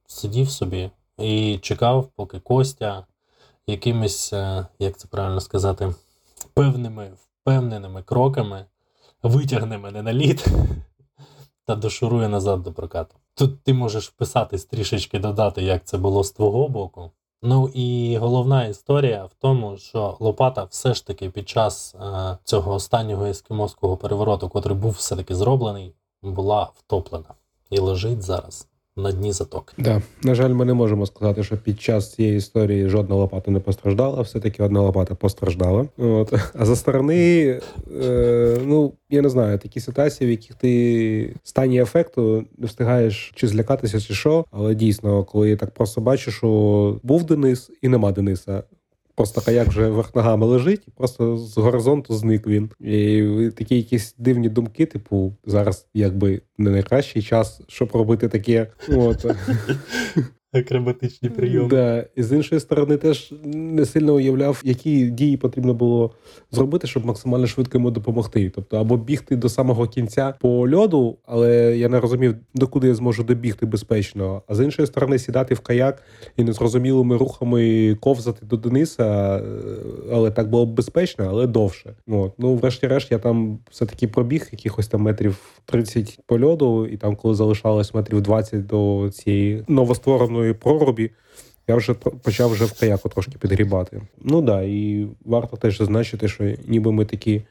сидів 0.06 0.50
собі 0.50 0.90
і 1.18 1.58
чекав, 1.58 2.08
поки 2.16 2.40
Костя 2.40 3.06
якимись, 3.66 4.32
е, 4.32 4.66
як 4.78 4.96
це 4.98 5.08
правильно 5.08 5.40
сказати, 5.40 5.94
певними, 6.54 7.10
впевненими 7.14 8.02
кроками 8.02 8.66
витягне 9.22 9.78
мене 9.78 10.02
на 10.02 10.12
лід 10.12 10.46
та 11.64 11.74
дошурує 11.74 12.28
назад 12.28 12.62
до 12.62 12.72
прокату. 12.72 13.16
Тут 13.34 13.62
ти 13.62 13.74
можеш 13.74 14.08
вписатись 14.08 14.64
трішечки 14.64 15.18
додати, 15.18 15.62
як 15.62 15.84
це 15.84 15.98
було 15.98 16.24
з 16.24 16.30
твого 16.32 16.68
боку. 16.68 17.10
Ну 17.42 17.70
і 17.74 18.16
головна 18.16 18.64
історія 18.64 19.24
в 19.24 19.34
тому, 19.38 19.76
що 19.76 20.16
Лопата 20.20 20.64
все 20.64 20.94
ж 20.94 21.06
таки 21.06 21.30
під 21.30 21.48
час 21.48 21.94
е, 21.94 22.38
цього 22.44 22.74
останнього 22.74 23.26
ескімоського 23.26 23.96
перевороту, 23.96 24.48
котрий 24.48 24.76
був 24.76 24.92
все-таки 24.92 25.34
зроблений, 25.34 25.94
була 26.22 26.70
втоплена 26.74 27.34
і 27.70 27.78
лежить 27.80 28.22
зараз 28.22 28.68
на 29.00 29.12
дні 29.12 29.32
затоки. 29.32 29.74
Да. 29.78 30.02
На 30.22 30.34
жаль, 30.34 30.50
ми 30.50 30.64
не 30.64 30.74
можемо 30.74 31.06
сказати, 31.06 31.42
що 31.42 31.56
під 31.56 31.80
час 31.80 32.14
цієї 32.14 32.36
історії 32.36 32.88
жодна 32.88 33.14
лопата 33.14 33.50
не 33.50 33.60
постраждала, 33.60 34.22
все-таки 34.22 34.62
одна 34.62 34.80
лопата 34.80 35.14
постраждала. 35.14 35.86
От. 35.98 36.34
А 36.58 36.64
за 36.64 36.76
сторони, 36.76 37.60
е, 38.02 38.58
ну 38.64 38.92
я 39.10 39.22
не 39.22 39.28
знаю, 39.28 39.58
такі 39.58 39.80
ситуації, 39.80 40.28
в 40.28 40.30
яких 40.30 40.54
ти 40.56 41.34
в 41.42 41.48
стані 41.48 41.80
ефекту 41.80 42.44
не 42.58 42.66
встигаєш 42.66 43.32
чи 43.34 43.48
злякатися, 43.48 44.00
чи 44.00 44.14
що. 44.14 44.44
Але 44.50 44.74
дійсно, 44.74 45.24
коли 45.24 45.50
я 45.50 45.56
так 45.56 45.70
просто 45.70 46.00
бачу, 46.00 46.30
що 46.30 47.00
був 47.02 47.24
Денис 47.24 47.70
і 47.82 47.88
нема 47.88 48.12
Дениса. 48.12 48.62
Просто 49.20 49.40
каяк 49.40 49.68
вже 49.68 49.88
верх 49.88 50.14
ногами 50.14 50.46
лежить, 50.46 50.82
і 50.88 50.90
просто 50.90 51.36
з 51.36 51.56
горизонту 51.56 52.14
зник 52.14 52.46
він. 52.46 52.70
І 52.80 53.50
такі 53.56 53.76
якісь 53.76 54.14
дивні 54.18 54.48
думки, 54.48 54.86
типу, 54.86 55.34
зараз 55.46 55.86
якби 55.94 56.42
не 56.58 56.70
найкращий 56.70 57.22
час, 57.22 57.60
щоб 57.68 57.90
робити 57.92 58.28
таке. 58.28 58.66
От. 58.88 59.26
Акробатичні 60.52 61.28
прийоми. 61.28 61.68
Да. 61.68 62.06
І 62.16 62.22
з 62.22 62.32
іншої 62.32 62.60
сторони, 62.60 62.96
теж 62.96 63.34
не 63.44 63.86
сильно 63.86 64.14
уявляв, 64.14 64.62
які 64.64 65.10
дії 65.10 65.36
потрібно 65.36 65.74
було 65.74 66.10
зробити, 66.50 66.86
щоб 66.86 67.06
максимально 67.06 67.46
швидко 67.46 67.78
йому 67.78 67.90
допомогти. 67.90 68.52
Тобто, 68.54 68.76
або 68.76 68.96
бігти 68.96 69.36
до 69.36 69.48
самого 69.48 69.86
кінця 69.86 70.34
по 70.40 70.70
льоду, 70.70 71.18
але 71.26 71.76
я 71.78 71.88
не 71.88 72.00
розумів, 72.00 72.34
докуди 72.54 72.88
я 72.88 72.94
зможу 72.94 73.24
добігти 73.24 73.66
безпечно. 73.66 74.42
А 74.46 74.54
з 74.54 74.64
іншої 74.64 74.86
сторони, 74.86 75.18
сідати 75.18 75.54
в 75.54 75.60
каяк 75.60 76.02
і 76.36 76.44
незрозумілими 76.44 77.16
рухами 77.16 77.94
ковзати 78.00 78.46
до 78.46 78.56
Дениса, 78.56 79.36
е, 79.36 79.42
але 80.12 80.30
так 80.30 80.50
було 80.50 80.66
б 80.66 80.74
безпечно, 80.74 81.26
але 81.28 81.46
довше. 81.46 81.94
От. 82.08 82.32
Ну, 82.38 82.54
врешті-решт, 82.54 83.12
я 83.12 83.18
там 83.18 83.58
все-таки 83.70 84.08
пробіг 84.08 84.48
якихось 84.52 84.88
там 84.88 85.02
метрів 85.02 85.60
30 85.64 86.18
по 86.26 86.40
льоду, 86.40 86.86
і 86.86 86.96
там, 86.96 87.16
коли 87.16 87.34
залишалось 87.34 87.94
метрів 87.94 88.20
20 88.20 88.66
до 88.66 89.10
цієї 89.12 89.64
новоствореної 89.68 90.39
прорубі, 90.60 91.10
я 91.68 91.76
вже 91.76 91.94
почав 91.94 92.50
вже 92.50 92.64
в 92.64 92.80
каяку 92.80 93.08
трошки 93.08 93.38
підгрібати. 93.38 94.02
Ну 94.20 94.42
да, 94.42 94.62
і 94.62 95.06
варто 95.24 95.56
теж 95.56 95.78
зазначити, 95.78 96.28
що 96.28 96.54
ніби 96.66 96.92
ми 96.92 97.04
такі 97.04 97.42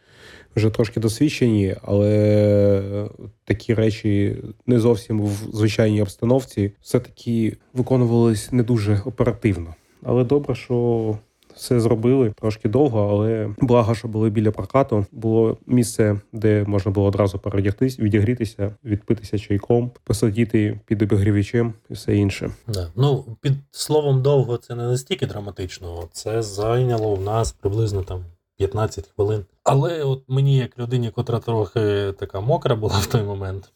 вже 0.56 0.70
трошки 0.70 1.00
досвідчені, 1.00 1.76
але 1.82 3.08
такі 3.46 3.74
речі 3.74 4.38
не 4.68 4.80
зовсім 4.80 5.22
в 5.22 5.32
звичайній 5.54 6.02
обстановці 6.02 6.72
все-таки 6.82 7.58
виконувались 7.74 8.52
не 8.52 8.64
дуже 8.64 9.02
оперативно. 9.06 9.76
Але 10.04 10.24
добре, 10.24 10.56
що 10.56 11.18
все 11.56 11.80
зробили 11.80 12.34
трошки 12.40 12.70
довго, 12.70 13.10
але 13.12 13.50
благо, 13.62 13.96
що 13.96 14.08
були 14.08 14.30
біля 14.30 14.52
прокату. 14.52 15.06
Було 15.12 15.58
місце, 15.68 16.22
де 16.34 16.64
можна 16.68 16.92
було 16.92 17.08
одразу 17.08 17.40
передягтись, 17.40 18.00
відігрітися, 18.00 18.76
відпитися 18.84 19.40
чайком, 19.40 19.92
посидіти 20.04 20.80
під 20.86 21.02
обігрівачем 21.02 21.74
і 21.90 21.94
все 21.94 22.16
інше. 22.16 22.52
Да. 22.68 22.88
Ну, 22.96 23.38
під 23.42 23.54
словом 23.72 24.22
довго 24.22 24.58
це 24.58 24.76
не 24.76 24.84
настільки 24.84 25.28
драматично. 25.28 26.04
Це 26.12 26.42
зайняло 26.42 27.16
в 27.16 27.22
нас 27.22 27.52
приблизно 27.52 28.04
там 28.04 28.26
15 28.58 29.08
хвилин. 29.16 29.46
Але 29.64 30.04
от 30.04 30.24
мені, 30.28 30.58
як 30.58 30.80
людині, 30.80 31.12
котра 31.12 31.40
трохи 31.40 32.14
така 32.20 32.40
мокра 32.40 32.76
була 32.76 32.98
в 33.00 33.06
той 33.06 33.24
момент, 33.24 33.72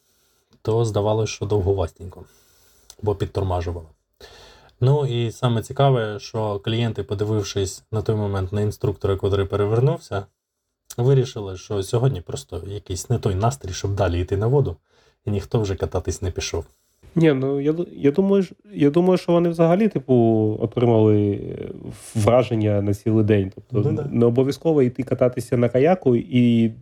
то 0.62 0.84
здавалося, 0.84 1.32
що 1.32 1.46
довговастенько, 1.46 2.24
бо 3.02 3.14
підтормажувало. 3.14 3.88
Ну 4.84 5.06
і 5.06 5.30
саме 5.30 5.62
цікаве, 5.62 6.18
що 6.18 6.58
клієнти, 6.58 7.02
подивившись 7.02 7.84
на 7.92 8.02
той 8.02 8.16
момент 8.16 8.52
на 8.52 8.60
інструктора, 8.60 9.16
котрий 9.16 9.46
перевернувся, 9.46 10.26
вирішили, 10.96 11.56
що 11.56 11.82
сьогодні 11.82 12.20
просто 12.20 12.62
якийсь 12.66 13.10
не 13.10 13.18
той 13.18 13.34
настрій, 13.34 13.72
щоб 13.72 13.94
далі 13.94 14.20
йти 14.20 14.36
на 14.36 14.46
воду, 14.46 14.76
і 15.24 15.30
ніхто 15.30 15.60
вже 15.60 15.74
кататись 15.74 16.22
не 16.22 16.30
пішов. 16.30 16.64
Ні, 17.14 17.32
ну 17.32 17.60
я, 17.60 17.74
я 17.92 18.10
думаю, 18.10 18.44
я 18.74 18.90
думаю, 18.90 19.18
що 19.18 19.32
вони 19.32 19.48
взагалі, 19.48 19.88
типу, 19.88 20.14
отримали 20.60 21.32
е, 21.32 21.68
враження 22.14 22.82
на 22.82 22.94
цілий 22.94 23.24
день. 23.24 23.52
Тобто 23.54 23.90
Ну 23.90 23.96
да. 23.96 24.08
не 24.10 24.26
обов'язково 24.26 24.82
йти 24.82 25.02
кататися 25.02 25.56
на 25.56 25.68
каяку 25.68 26.16
і 26.16 26.72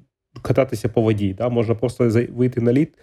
кататися 0.42 0.88
по 0.88 1.02
воді. 1.02 1.34
Да? 1.34 1.48
Можна 1.48 1.74
просто 1.74 2.10
вийти 2.36 2.60
на 2.60 2.72
лід, 2.72 2.94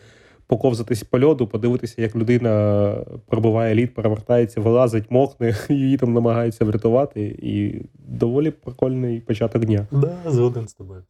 поковзатись 0.49 1.03
по 1.03 1.19
льоду, 1.19 1.47
подивитися, 1.47 2.01
як 2.01 2.15
людина 2.15 2.95
пробиває 3.27 3.75
лід, 3.75 3.93
перевертається, 3.93 4.61
вилазить, 4.61 5.11
мокне, 5.11 5.57
її 5.69 5.97
там 5.97 6.13
намагаються 6.13 6.65
врятувати. 6.65 7.21
І 7.41 7.85
доволі 7.93 8.51
прикольний 8.51 9.19
початок 9.19 9.65
дня. 9.65 9.87
Да, 9.91 10.15
згоден 10.25 10.67
з 10.67 10.73
тобою. 10.73 11.03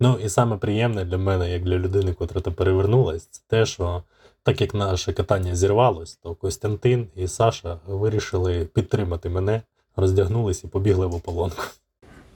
Ну 0.00 0.18
і 0.24 0.28
саме 0.28 0.56
приємне 0.56 1.04
для 1.04 1.18
мене, 1.18 1.50
як 1.50 1.62
для 1.62 1.78
людини, 1.78 2.12
котра 2.12 2.40
то 2.40 2.52
перевернулась, 2.52 3.28
це 3.30 3.42
те, 3.48 3.66
що 3.66 4.02
так 4.42 4.60
як 4.60 4.74
наше 4.74 5.12
катання 5.12 5.56
зірвалось, 5.56 6.16
то 6.16 6.34
Костянтин 6.34 7.06
і 7.16 7.28
Саша 7.28 7.78
вирішили 7.86 8.68
підтримати 8.74 9.28
мене, 9.28 9.62
роздягнулись 9.96 10.64
і 10.64 10.66
побігли 10.66 11.06
в 11.06 11.14
ополонку. 11.14 11.62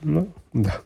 Ну, 0.02 0.26
да. 0.54 0.80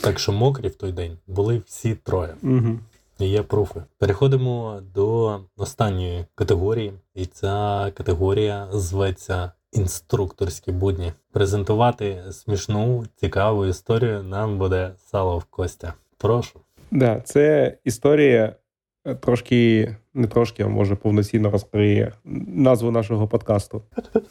Так 0.00 0.18
що 0.18 0.32
мокрі 0.32 0.68
в 0.68 0.74
той 0.74 0.92
день 0.92 1.18
були 1.26 1.62
всі 1.66 1.94
троє. 1.94 2.34
Угу. 2.42 2.78
І 3.18 3.28
Є 3.28 3.42
пруфи. 3.42 3.82
Переходимо 3.98 4.80
до 4.94 5.40
останньої 5.56 6.24
категорії, 6.34 6.92
і 7.14 7.26
ця 7.26 7.90
категорія 7.94 8.68
зветься 8.72 9.52
інструкторські 9.72 10.72
будні. 10.72 11.12
Презентувати 11.32 12.22
смішну, 12.32 13.04
цікаву 13.16 13.66
історію 13.66 14.22
нам 14.22 14.58
буде 14.58 14.92
Салов 15.06 15.44
Костя. 15.44 15.94
Прошу. 16.18 16.60
Да, 16.90 17.20
це 17.20 17.76
історія 17.84 18.56
е, 19.04 19.14
трошки, 19.14 19.96
не 20.14 20.26
трошки, 20.26 20.62
а 20.62 20.68
може 20.68 20.96
повноцінно 20.96 21.50
розкриє 21.50 22.12
назву 22.46 22.90
нашого 22.90 23.28
подкасту. 23.28 23.82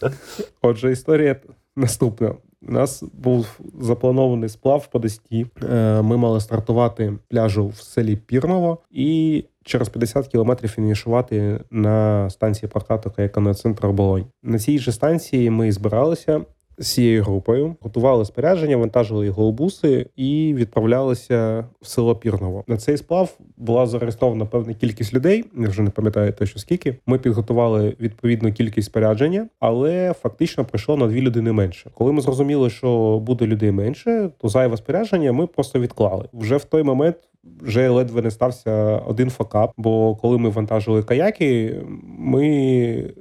Отже, 0.62 0.92
історія 0.92 1.36
наступна. 1.76 2.36
У 2.68 2.72
нас 2.72 3.04
був 3.14 3.60
запланований 3.80 4.50
сплав 4.50 4.88
по 4.88 5.00
Десті. 5.00 5.48
Е, 5.72 6.02
Ми 6.02 6.18
мали 6.18 6.40
стартувати 6.40 7.14
пляжу 7.28 7.68
в 7.68 7.76
селі 7.76 8.16
Пірново 8.16 8.78
і 8.92 9.44
через 9.64 9.90
50 9.90 10.28
кілометрів 10.28 10.70
фінішувати 10.70 11.60
на 11.72 12.30
станції 12.30 12.70
прокату 12.70 13.12
на 13.42 13.54
центр 13.54 13.88
Болонь. 13.88 14.26
На 14.44 14.60
цій 14.60 14.80
же 14.80 14.92
станції 14.92 15.50
ми 15.50 15.72
збиралися 15.72 16.42
з 16.78 16.94
цією 16.94 17.24
групою, 17.24 17.76
готували 17.82 18.26
спорядження, 18.26 18.78
вантажили 18.78 19.26
його 19.26 19.46
у 19.46 19.52
буси 19.52 20.06
і 20.16 20.54
відправлялися 20.58 21.66
в 21.82 21.88
село 21.88 22.16
Пірново. 22.16 22.64
На 22.68 22.78
цей 22.78 22.98
сплав 22.98 23.38
була 23.58 23.86
зареєстрована 23.88 24.46
певна 24.46 24.74
кількість 24.74 25.14
людей. 25.14 25.46
Я 25.58 25.68
вже 25.68 25.82
не 25.82 25.90
пам'ятаю 25.90 26.34
точно 26.34 26.62
скільки. 26.62 26.96
Ми 27.06 27.20
підготували 27.20 27.96
відповідну 28.00 28.54
кількість 28.54 28.88
спорядження, 28.88 29.48
але 29.60 30.14
фактично 30.22 30.66
прийшло 30.66 30.98
на 30.98 31.08
дві 31.08 31.22
людини 31.22 31.52
менше. 31.52 31.90
Коли 31.94 32.12
ми 32.12 32.22
зрозуміли, 32.22 32.70
що 32.70 33.20
буде 33.20 33.46
людей 33.46 33.72
менше, 33.72 34.30
то 34.38 34.50
зайве 34.50 34.78
спорядження 34.78 35.32
ми 35.32 35.48
просто 35.48 35.80
відклали. 35.80 36.30
Вже 36.34 36.58
в 36.58 36.64
той 36.64 36.84
момент 36.84 37.16
вже 37.62 37.90
ледве 37.90 38.22
не 38.22 38.32
стався 38.32 38.98
один 38.98 39.30
факап. 39.30 39.72
Бо 39.78 40.16
коли 40.16 40.38
ми 40.38 40.50
вантажили 40.50 41.04
каяки, 41.04 41.82
ми 42.04 43.14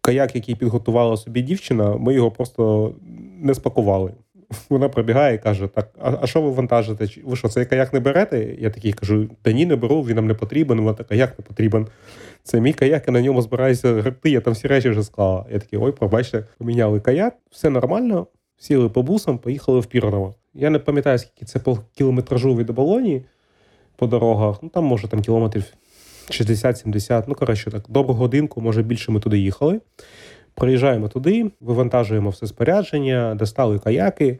каяк, 0.00 0.34
який 0.34 0.54
підготувала 0.54 1.16
собі 1.16 1.42
дівчина, 1.42 1.96
ми 1.96 2.14
його 2.14 2.30
просто 2.30 2.92
не 3.40 3.54
спакували. 3.54 4.12
Вона 4.70 4.88
прибігає 4.88 5.34
і 5.34 5.38
каже: 5.38 5.68
Так, 5.68 5.90
а, 6.00 6.16
а 6.20 6.26
що 6.26 6.42
ви 6.42 6.50
вантажите? 6.50 7.08
Ви 7.24 7.36
що, 7.36 7.48
цей 7.48 7.66
каяк 7.66 7.92
не 7.92 8.00
берете? 8.00 8.56
Я 8.58 8.70
такий 8.70 8.92
кажу: 8.92 9.28
Та 9.42 9.52
ні, 9.52 9.66
не 9.66 9.76
беру, 9.76 10.02
він 10.02 10.16
нам 10.16 10.26
не 10.26 10.34
потрібен. 10.34 10.80
Вона 10.80 10.92
така, 10.92 11.08
каяк 11.08 11.38
не 11.38 11.44
потрібен. 11.44 11.86
Це 12.42 12.60
мій 12.60 12.72
каяк, 12.72 13.04
я 13.06 13.12
на 13.12 13.20
ньому 13.20 13.42
збираюся 13.42 13.92
гребти, 13.92 14.30
я 14.30 14.40
там 14.40 14.52
всі 14.52 14.68
речі 14.68 14.90
вже 14.90 15.02
склала. 15.02 15.46
Я 15.52 15.58
такий, 15.58 15.78
ой, 15.78 15.92
пробачте, 15.92 16.44
поміняли 16.58 17.00
каяк, 17.00 17.36
все 17.50 17.70
нормально, 17.70 18.26
сіли 18.56 18.88
по 18.88 19.02
бусам, 19.02 19.38
поїхали 19.38 19.80
в 19.80 19.86
Пірново. 19.86 20.34
Я 20.54 20.70
не 20.70 20.78
пам'ятаю, 20.78 21.18
скільки 21.18 21.44
це 21.44 21.58
по 21.58 21.78
кілометражу 21.94 22.56
від 22.56 22.70
Оболоні 22.70 23.24
по 23.96 24.06
дорогах. 24.06 24.62
Ну 24.62 24.68
там 24.68 24.84
може 24.84 25.08
там 25.08 25.22
кілометрів 25.22 25.64
60-70, 26.30 27.24
ну 27.26 27.34
коротше 27.34 27.70
так, 27.70 27.84
добру 27.88 28.14
годинку, 28.14 28.60
може 28.60 28.82
більше 28.82 29.12
ми 29.12 29.20
туди 29.20 29.38
їхали. 29.38 29.80
Приїжджаємо 30.54 31.08
туди, 31.08 31.50
вивантажуємо 31.60 32.30
все 32.30 32.46
спорядження, 32.46 33.34
достали 33.34 33.78
каяки, 33.78 34.26
е, 34.26 34.38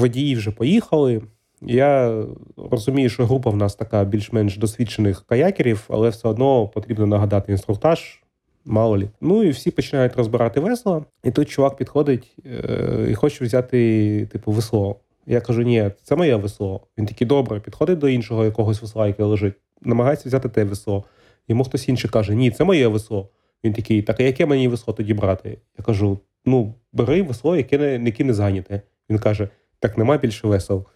водії 0.00 0.36
вже 0.36 0.50
поїхали. 0.50 1.22
Я 1.62 2.22
розумію, 2.70 3.08
що 3.08 3.26
група 3.26 3.50
в 3.50 3.56
нас 3.56 3.74
така 3.74 4.04
більш-менш 4.04 4.56
досвідчених 4.56 5.24
каякерів, 5.26 5.84
але 5.88 6.08
все 6.08 6.28
одно 6.28 6.68
потрібно 6.68 7.06
нагадати 7.06 7.52
інструктаж. 7.52 8.20
Мало 8.64 8.98
лі. 8.98 9.08
Ну 9.20 9.42
і 9.42 9.50
всі 9.50 9.70
починають 9.70 10.16
розбирати 10.16 10.60
весла, 10.60 11.04
і 11.24 11.30
тут 11.30 11.48
чувак 11.50 11.76
підходить 11.76 12.36
е- 12.46 13.06
і 13.10 13.14
хоче 13.14 13.44
взяти, 13.44 14.28
типу, 14.32 14.52
весло. 14.52 14.96
Я 15.26 15.40
кажу: 15.40 15.62
ні, 15.62 15.90
це 16.02 16.16
моє 16.16 16.36
весло. 16.36 16.80
Він 16.98 17.06
такий 17.06 17.26
добре, 17.26 17.60
підходить 17.60 17.98
до 17.98 18.08
іншого 18.08 18.44
якогось 18.44 18.82
весла, 18.82 19.06
яке 19.06 19.22
лежить, 19.22 19.54
намагається 19.84 20.28
взяти 20.28 20.48
те 20.48 20.64
весло. 20.64 21.04
Йому 21.48 21.64
хтось 21.64 21.88
інший 21.88 22.10
каже: 22.10 22.34
Ні, 22.34 22.50
це 22.50 22.64
моє 22.64 22.88
весло. 22.88 23.28
Він 23.64 23.72
такий, 23.72 24.02
так 24.02 24.20
а 24.20 24.22
яке 24.22 24.46
мені 24.46 24.68
весло 24.68 24.94
тоді 24.94 25.14
брати? 25.14 25.58
Я 25.78 25.84
кажу: 25.84 26.18
ну, 26.44 26.74
бери 26.92 27.22
весло, 27.22 27.56
яке 27.56 27.78
не, 27.78 28.04
яке 28.04 28.24
не 28.24 28.34
зайняте. 28.34 28.82
Він 29.10 29.18
каже: 29.18 29.48
так 29.78 29.98
нема 29.98 30.16
більше 30.16 30.46
весел. 30.46 30.86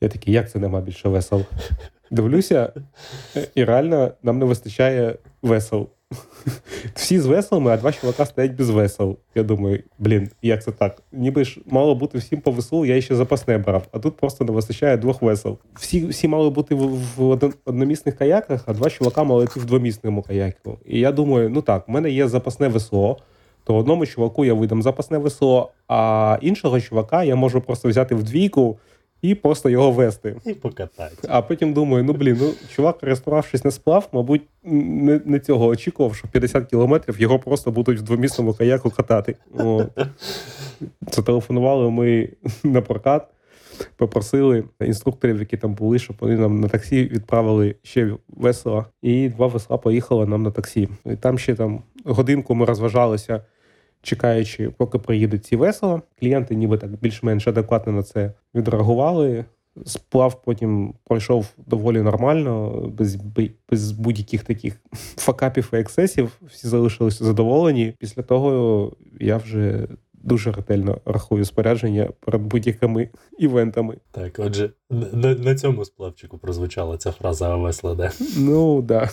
Я 0.00 0.08
такий, 0.08 0.34
як 0.34 0.50
це 0.50 0.58
нема 0.58 0.80
більше 0.80 1.08
весел? 1.08 1.44
Дивлюся, 2.10 2.72
і 3.54 3.64
реально 3.64 4.12
нам 4.22 4.38
не 4.38 4.44
вистачає 4.44 5.16
весел. 5.42 5.88
Всі 6.94 7.20
з 7.20 7.26
веселами, 7.26 7.70
а 7.70 7.76
два 7.76 7.92
чувака 7.92 8.26
стоять 8.26 8.54
без 8.54 8.70
весел. 8.70 9.16
Я 9.34 9.42
думаю, 9.42 9.82
блін, 9.98 10.30
як 10.42 10.62
це 10.64 10.72
так? 10.72 11.02
Ніби 11.12 11.44
ж 11.44 11.60
мало 11.66 11.94
бути 11.94 12.18
всім 12.18 12.40
по 12.40 12.50
веслу, 12.50 12.86
я 12.86 13.00
ще 13.00 13.14
запасне 13.14 13.58
брав, 13.58 13.82
а 13.92 13.98
тут 13.98 14.16
просто 14.16 14.44
не 14.44 14.52
вистачає 14.52 14.96
двох 14.96 15.22
весел. 15.22 15.58
Всі, 15.74 16.06
всі 16.06 16.28
мали 16.28 16.50
бути 16.50 16.74
в, 16.74 16.98
в 17.16 17.50
одномісних 17.64 18.16
каяках, 18.16 18.64
а 18.66 18.72
два 18.72 18.90
чувака 18.90 19.24
мали 19.24 19.44
йти 19.44 19.60
в 19.60 19.64
двомісному 19.64 20.22
каяку. 20.22 20.78
І 20.86 21.00
я 21.00 21.12
думаю, 21.12 21.50
ну 21.50 21.62
так, 21.62 21.88
в 21.88 21.90
мене 21.90 22.10
є 22.10 22.28
запасне 22.28 22.68
весло, 22.68 23.18
то 23.64 23.76
одному 23.76 24.06
чуваку 24.06 24.44
я 24.44 24.54
видам 24.54 24.82
запасне 24.82 25.18
весло, 25.18 25.72
а 25.88 26.38
іншого 26.40 26.80
чувака 26.80 27.24
я 27.24 27.36
можу 27.36 27.60
просто 27.60 27.88
взяти 27.88 28.14
в 28.14 28.22
двійку 28.22 28.78
і 29.22 29.34
просто 29.34 29.68
його 29.68 29.90
вести. 29.90 30.36
І 30.44 30.54
покатати. 30.54 31.28
А 31.28 31.42
потім 31.42 31.72
думаю, 31.72 32.04
ну 32.04 32.12
блін, 32.12 32.38
ну 32.40 32.52
чувак, 32.74 32.98
реєструвавшись 33.02 33.64
на 33.64 33.70
сплав, 33.70 34.08
мабуть, 34.12 34.42
не, 34.64 35.20
не 35.24 35.40
цього 35.40 35.66
очікував, 35.66 36.14
що 36.14 36.28
50 36.28 36.66
кілометрів 36.66 37.20
його 37.20 37.38
просто 37.38 37.70
будуть 37.70 37.98
в 37.98 38.02
двомісному 38.02 38.54
каяку 38.54 38.90
катати. 38.90 39.36
От. 39.54 39.90
Зателефонували 41.12 41.90
ми 41.90 42.28
на 42.64 42.80
прокат, 42.80 43.26
попросили 43.96 44.64
інструкторів, 44.80 45.38
які 45.38 45.56
там 45.56 45.74
були, 45.74 45.98
щоб 45.98 46.16
вони 46.20 46.36
нам 46.36 46.60
на 46.60 46.68
таксі 46.68 47.04
відправили 47.04 47.74
ще 47.82 48.12
весела. 48.28 48.84
І 49.02 49.28
два 49.28 49.46
весла 49.46 49.78
поїхали 49.78 50.26
нам 50.26 50.42
на 50.42 50.50
таксі. 50.50 50.88
І 51.06 51.16
там 51.16 51.38
ще 51.38 51.54
там 51.54 51.82
годинку 52.04 52.54
ми 52.54 52.64
розважалися. 52.64 53.40
Чекаючи, 54.02 54.70
поки 54.70 54.98
приїдуть 54.98 55.44
ці 55.44 55.56
весела, 55.56 56.02
клієнти 56.18 56.54
ніби 56.54 56.78
так 56.78 56.90
більш-менш 56.90 57.48
адекватно 57.48 57.92
на 57.92 58.02
це 58.02 58.32
відреагували. 58.54 59.44
Сплав 59.84 60.42
потім 60.42 60.94
пройшов 61.04 61.46
доволі 61.66 62.02
нормально, 62.02 62.70
без, 62.98 63.16
без 63.70 63.92
будь-яких 63.92 64.44
таких 64.44 64.80
факапів 65.16 65.70
і 65.72 65.76
ексцесів. 65.76 66.40
Всі 66.46 66.68
залишилися 66.68 67.24
задоволені. 67.24 67.94
Після 67.98 68.22
того 68.22 68.92
я 69.20 69.36
вже 69.36 69.86
дуже 70.26 70.52
ретельно 70.52 71.00
рахую 71.04 71.44
спорядження 71.44 72.08
перед 72.20 72.42
будь-якими 72.42 73.08
івентами. 73.38 73.96
Так, 74.10 74.38
отже, 74.38 74.70
на, 74.90 75.34
на 75.34 75.54
цьому 75.54 75.84
сплавчику 75.84 76.38
прозвучала 76.38 76.96
ця 76.96 77.12
фраза 77.12 77.56
весла, 77.56 77.94
де. 77.94 78.10
Ну 78.36 78.82
да. 78.82 79.10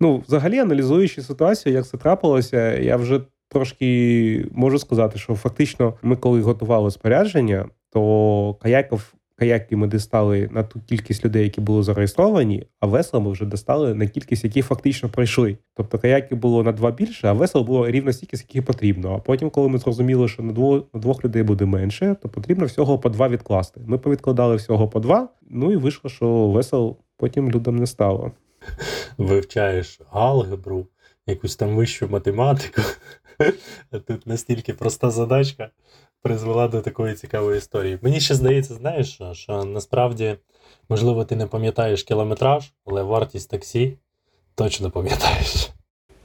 Ну, 0.00 0.22
взагалі, 0.26 0.58
аналізуючи 0.58 1.22
ситуацію, 1.22 1.74
як 1.74 1.86
це 1.86 1.98
трапилося, 1.98 2.78
я 2.78 2.96
вже 2.96 3.20
трошки 3.54 4.46
можу 4.52 4.78
сказати, 4.78 5.18
що 5.18 5.34
фактично 5.34 5.94
ми, 6.02 6.16
коли 6.16 6.40
готували 6.40 6.90
спорядження, 6.90 7.68
то 7.92 8.56
каяків. 8.62 9.14
Каяки 9.36 9.76
ми 9.76 9.86
дістали 9.86 10.48
на 10.52 10.62
ту 10.62 10.80
кількість 10.80 11.24
людей, 11.24 11.44
які 11.44 11.60
були 11.60 11.82
зареєстровані, 11.82 12.66
а 12.80 12.86
весла 12.86 13.20
ми 13.20 13.30
вже 13.30 13.44
достали 13.44 13.94
на 13.94 14.06
кількість, 14.06 14.44
які 14.44 14.62
фактично 14.62 15.08
пройшли. 15.08 15.58
Тобто 15.74 15.98
каяки 15.98 16.34
було 16.34 16.62
на 16.62 16.72
два 16.72 16.90
більше, 16.90 17.28
а 17.28 17.32
весел 17.32 17.62
було 17.62 17.90
рівно 17.90 18.12
стільки, 18.12 18.36
скільки 18.36 18.62
потрібно. 18.62 19.14
А 19.14 19.18
потім, 19.18 19.50
коли 19.50 19.68
ми 19.68 19.78
зрозуміли, 19.78 20.28
що 20.28 20.42
на 20.42 20.52
двох, 20.52 20.82
на 20.94 21.00
двох 21.00 21.24
людей 21.24 21.42
буде 21.42 21.64
менше, 21.64 22.16
то 22.22 22.28
потрібно 22.28 22.66
всього 22.66 22.98
по 22.98 23.08
два 23.08 23.28
відкласти. 23.28 23.80
Ми 23.86 23.98
повідкладали 23.98 24.56
всього 24.56 24.88
по 24.88 25.00
два. 25.00 25.28
Ну 25.50 25.72
і 25.72 25.76
вийшло, 25.76 26.10
що 26.10 26.48
весел 26.48 26.96
потім 27.16 27.50
людям 27.50 27.76
не 27.76 27.86
стало. 27.86 28.32
Вивчаєш 29.18 30.00
алгебру, 30.10 30.86
якусь 31.26 31.56
там 31.56 31.76
вищу 31.76 32.08
математику. 32.08 32.82
Тут 34.06 34.26
настільки 34.26 34.74
проста 34.74 35.10
задачка 35.10 35.70
призвела 36.22 36.68
до 36.68 36.80
такої 36.80 37.14
цікавої 37.14 37.58
історії. 37.58 37.98
Мені 38.02 38.20
ще 38.20 38.34
здається, 38.34 38.74
знаєш, 38.74 39.14
що, 39.14 39.34
що 39.34 39.64
насправді, 39.64 40.36
можливо, 40.88 41.24
ти 41.24 41.36
не 41.36 41.46
пам'ятаєш 41.46 42.02
кілометраж, 42.02 42.72
але 42.86 43.02
вартість 43.02 43.50
таксі 43.50 43.98
точно 44.54 44.90
пам'ятаєш. 44.90 45.70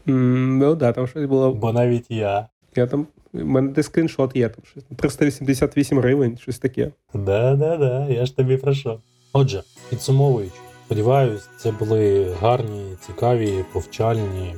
М, 0.08 0.58
Ну 0.58 0.76
да, 0.76 0.91
там 0.93 1.08
щось 1.08 1.26
було. 1.26 1.54
Бо 1.54 1.74
навіть 1.74 2.06
я. 2.10 2.48
Я 2.76 2.88
там. 2.88 3.08
У 3.34 3.38
мене 3.45 3.72
де 3.72 3.84
скріншот 3.84 4.36
є, 4.36 4.50
там 4.50 4.63
щось 4.65 4.84
388 4.95 6.00
гривень, 6.00 6.38
щось 6.38 6.60
таке. 6.60 6.91
Да-да-да, 7.13 8.08
я 8.10 8.26
ж 8.26 8.36
тобі 8.36 8.58
про 8.58 8.74
що. 8.74 9.00
Отже, 9.34 9.63
підсумовуючи, 9.89 10.56
сподіваюсь, 10.86 11.50
це 11.58 11.72
були 11.72 12.34
гарні, 12.41 12.84
цікаві, 13.08 13.65
повчальні, 13.74 14.56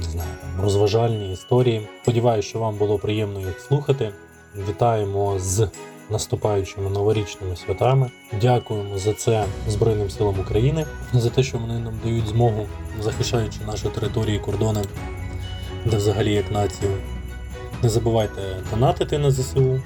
не 0.00 0.10
знаю, 0.10 0.30
там, 0.40 0.64
розважальні 0.64 1.32
історії. 1.32 1.88
Сподіваюсь, 2.02 2.44
що 2.44 2.58
вам 2.58 2.76
було 2.76 2.98
приємно 2.98 3.40
їх 3.40 3.60
слухати. 3.60 4.12
Вітаємо 4.68 5.38
з 5.38 5.68
наступаючими 6.10 6.90
новорічними 6.90 7.56
святами. 7.56 8.10
Дякуємо 8.40 8.98
за 8.98 9.12
це 9.12 9.44
Збройним 9.68 10.10
силам 10.10 10.40
України, 10.40 10.86
за 11.12 11.30
те, 11.30 11.42
що 11.42 11.58
вони 11.58 11.78
нам 11.78 12.00
дають 12.04 12.26
змогу, 12.26 12.66
захищаючи 13.00 13.58
наші 13.66 13.88
території 13.88 14.38
кордони, 14.38 14.82
де 15.84 15.96
взагалі 15.96 16.32
як 16.32 16.52
націю. 16.52 16.90
Не 17.82 17.88
забувайте 17.88 18.42
донатити 18.70 19.18
на 19.18 19.30
ЗСУ. 19.30 19.82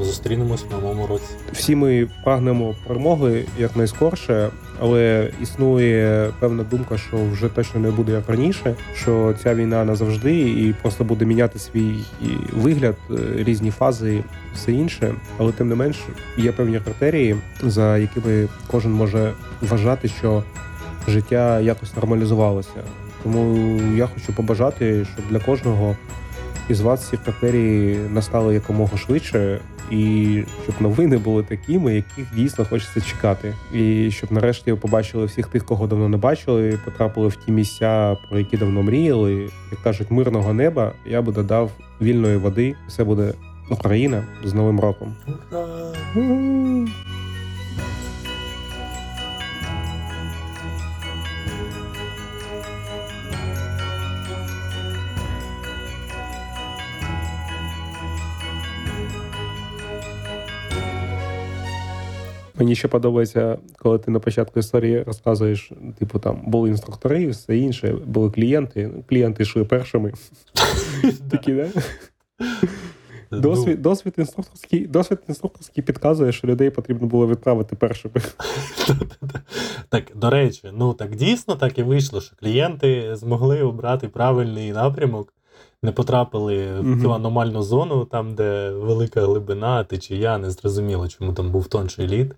Зустрінемось 0.00 0.64
в 0.70 0.70
новому 0.70 1.06
році. 1.06 1.24
Всі 1.52 1.76
ми 1.76 2.08
прагнемо 2.24 2.74
перемоги 2.86 3.44
якнайскорше, 3.58 4.50
але 4.80 5.30
існує 5.42 6.30
певна 6.38 6.62
думка, 6.62 6.98
що 6.98 7.16
вже 7.32 7.48
точно 7.48 7.80
не 7.80 7.90
буде 7.90 8.12
як 8.12 8.28
раніше, 8.28 8.74
що 8.94 9.34
ця 9.42 9.54
війна 9.54 9.84
назавжди 9.84 10.40
і 10.40 10.74
просто 10.82 11.04
буде 11.04 11.24
міняти 11.24 11.58
свій 11.58 11.94
вигляд, 12.52 12.96
е, 13.10 13.14
різні 13.36 13.70
фази, 13.70 14.24
все 14.54 14.72
інше. 14.72 15.14
Але 15.38 15.52
тим 15.52 15.68
не 15.68 15.74
менш 15.74 15.96
є 16.36 16.52
певні 16.52 16.80
критерії, 16.80 17.36
за 17.62 17.98
якими 17.98 18.48
кожен 18.66 18.92
може 18.92 19.32
вважати, 19.60 20.08
що 20.08 20.42
життя 21.08 21.60
якось 21.60 21.96
нормалізувалося. 21.96 22.82
Тому 23.22 23.80
я 23.96 24.06
хочу 24.06 24.32
побажати, 24.32 25.06
щоб 25.14 25.28
для 25.30 25.38
кожного 25.38 25.96
із 26.68 26.80
вас 26.80 27.08
ці 27.08 27.16
критерії 27.16 27.98
настали 28.10 28.54
якомога 28.54 28.98
швидше, 28.98 29.60
і 29.90 30.42
щоб 30.62 30.74
новини 30.80 31.18
були 31.18 31.42
такими, 31.42 31.94
яких 31.94 32.34
дійсно 32.34 32.64
хочеться 32.64 33.00
чекати. 33.00 33.54
І 33.74 34.10
щоб 34.10 34.32
нарешті 34.32 34.74
побачили 34.74 35.24
всіх 35.24 35.46
тих, 35.46 35.64
кого 35.64 35.86
давно 35.86 36.08
не 36.08 36.16
бачили, 36.16 36.78
потрапили 36.84 37.28
в 37.28 37.36
ті 37.36 37.52
місця, 37.52 38.16
про 38.28 38.38
які 38.38 38.56
давно 38.56 38.82
мріяли. 38.82 39.48
Як 39.70 39.82
кажуть, 39.82 40.10
мирного 40.10 40.52
неба 40.52 40.92
я 41.06 41.22
би 41.22 41.32
додав 41.32 41.70
вільної 42.00 42.36
води. 42.36 42.74
Все 42.88 43.04
буде 43.04 43.32
Україна 43.70 44.24
з 44.44 44.54
Новим 44.54 44.80
роком. 44.80 45.14
Мені 62.58 62.74
ще 62.74 62.88
подобається, 62.88 63.58
коли 63.78 63.98
ти 63.98 64.10
на 64.10 64.20
початку 64.20 64.60
історії 64.60 65.02
розказуєш, 65.02 65.72
типу, 65.98 66.18
там 66.18 66.42
були 66.46 66.68
інструктори, 66.68 67.22
і 67.22 67.26
все 67.26 67.58
інше, 67.58 67.94
були 68.06 68.30
клієнти. 68.30 68.90
Клієнти 69.08 69.42
йшли 69.42 69.64
першими. 69.64 70.12
Такі, 71.30 71.52
да? 71.52 71.68
Ну, 73.30 73.40
Досвід, 73.40 73.82
досвід, 73.82 74.14
інструкторський, 74.18 74.86
досвід 74.86 75.18
інструкторський 75.28 75.84
підказує, 75.84 76.32
що 76.32 76.48
людей 76.48 76.70
потрібно 76.70 77.06
було 77.06 77.26
відправити 77.26 77.76
першими. 77.76 78.14
Так, 79.88 80.04
до 80.14 80.30
речі, 80.30 80.70
ну 80.72 80.94
так 80.94 81.16
дійсно 81.16 81.54
так 81.54 81.78
і 81.78 81.82
вийшло, 81.82 82.20
що 82.20 82.36
клієнти 82.36 83.16
змогли 83.16 83.62
обрати 83.62 84.08
правильний 84.08 84.72
напрямок, 84.72 85.34
не 85.82 85.92
потрапили 85.92 86.80
в 86.80 87.02
цю 87.02 87.12
аномальну 87.12 87.62
зону, 87.62 88.04
там, 88.04 88.34
де 88.34 88.70
велика 88.70 89.20
глибина, 89.20 89.84
течія, 89.84 90.38
не 90.38 90.50
зрозуміло, 90.50 91.08
чому 91.08 91.32
там 91.32 91.50
був 91.50 91.66
тонший 91.66 92.08
лід. 92.08 92.34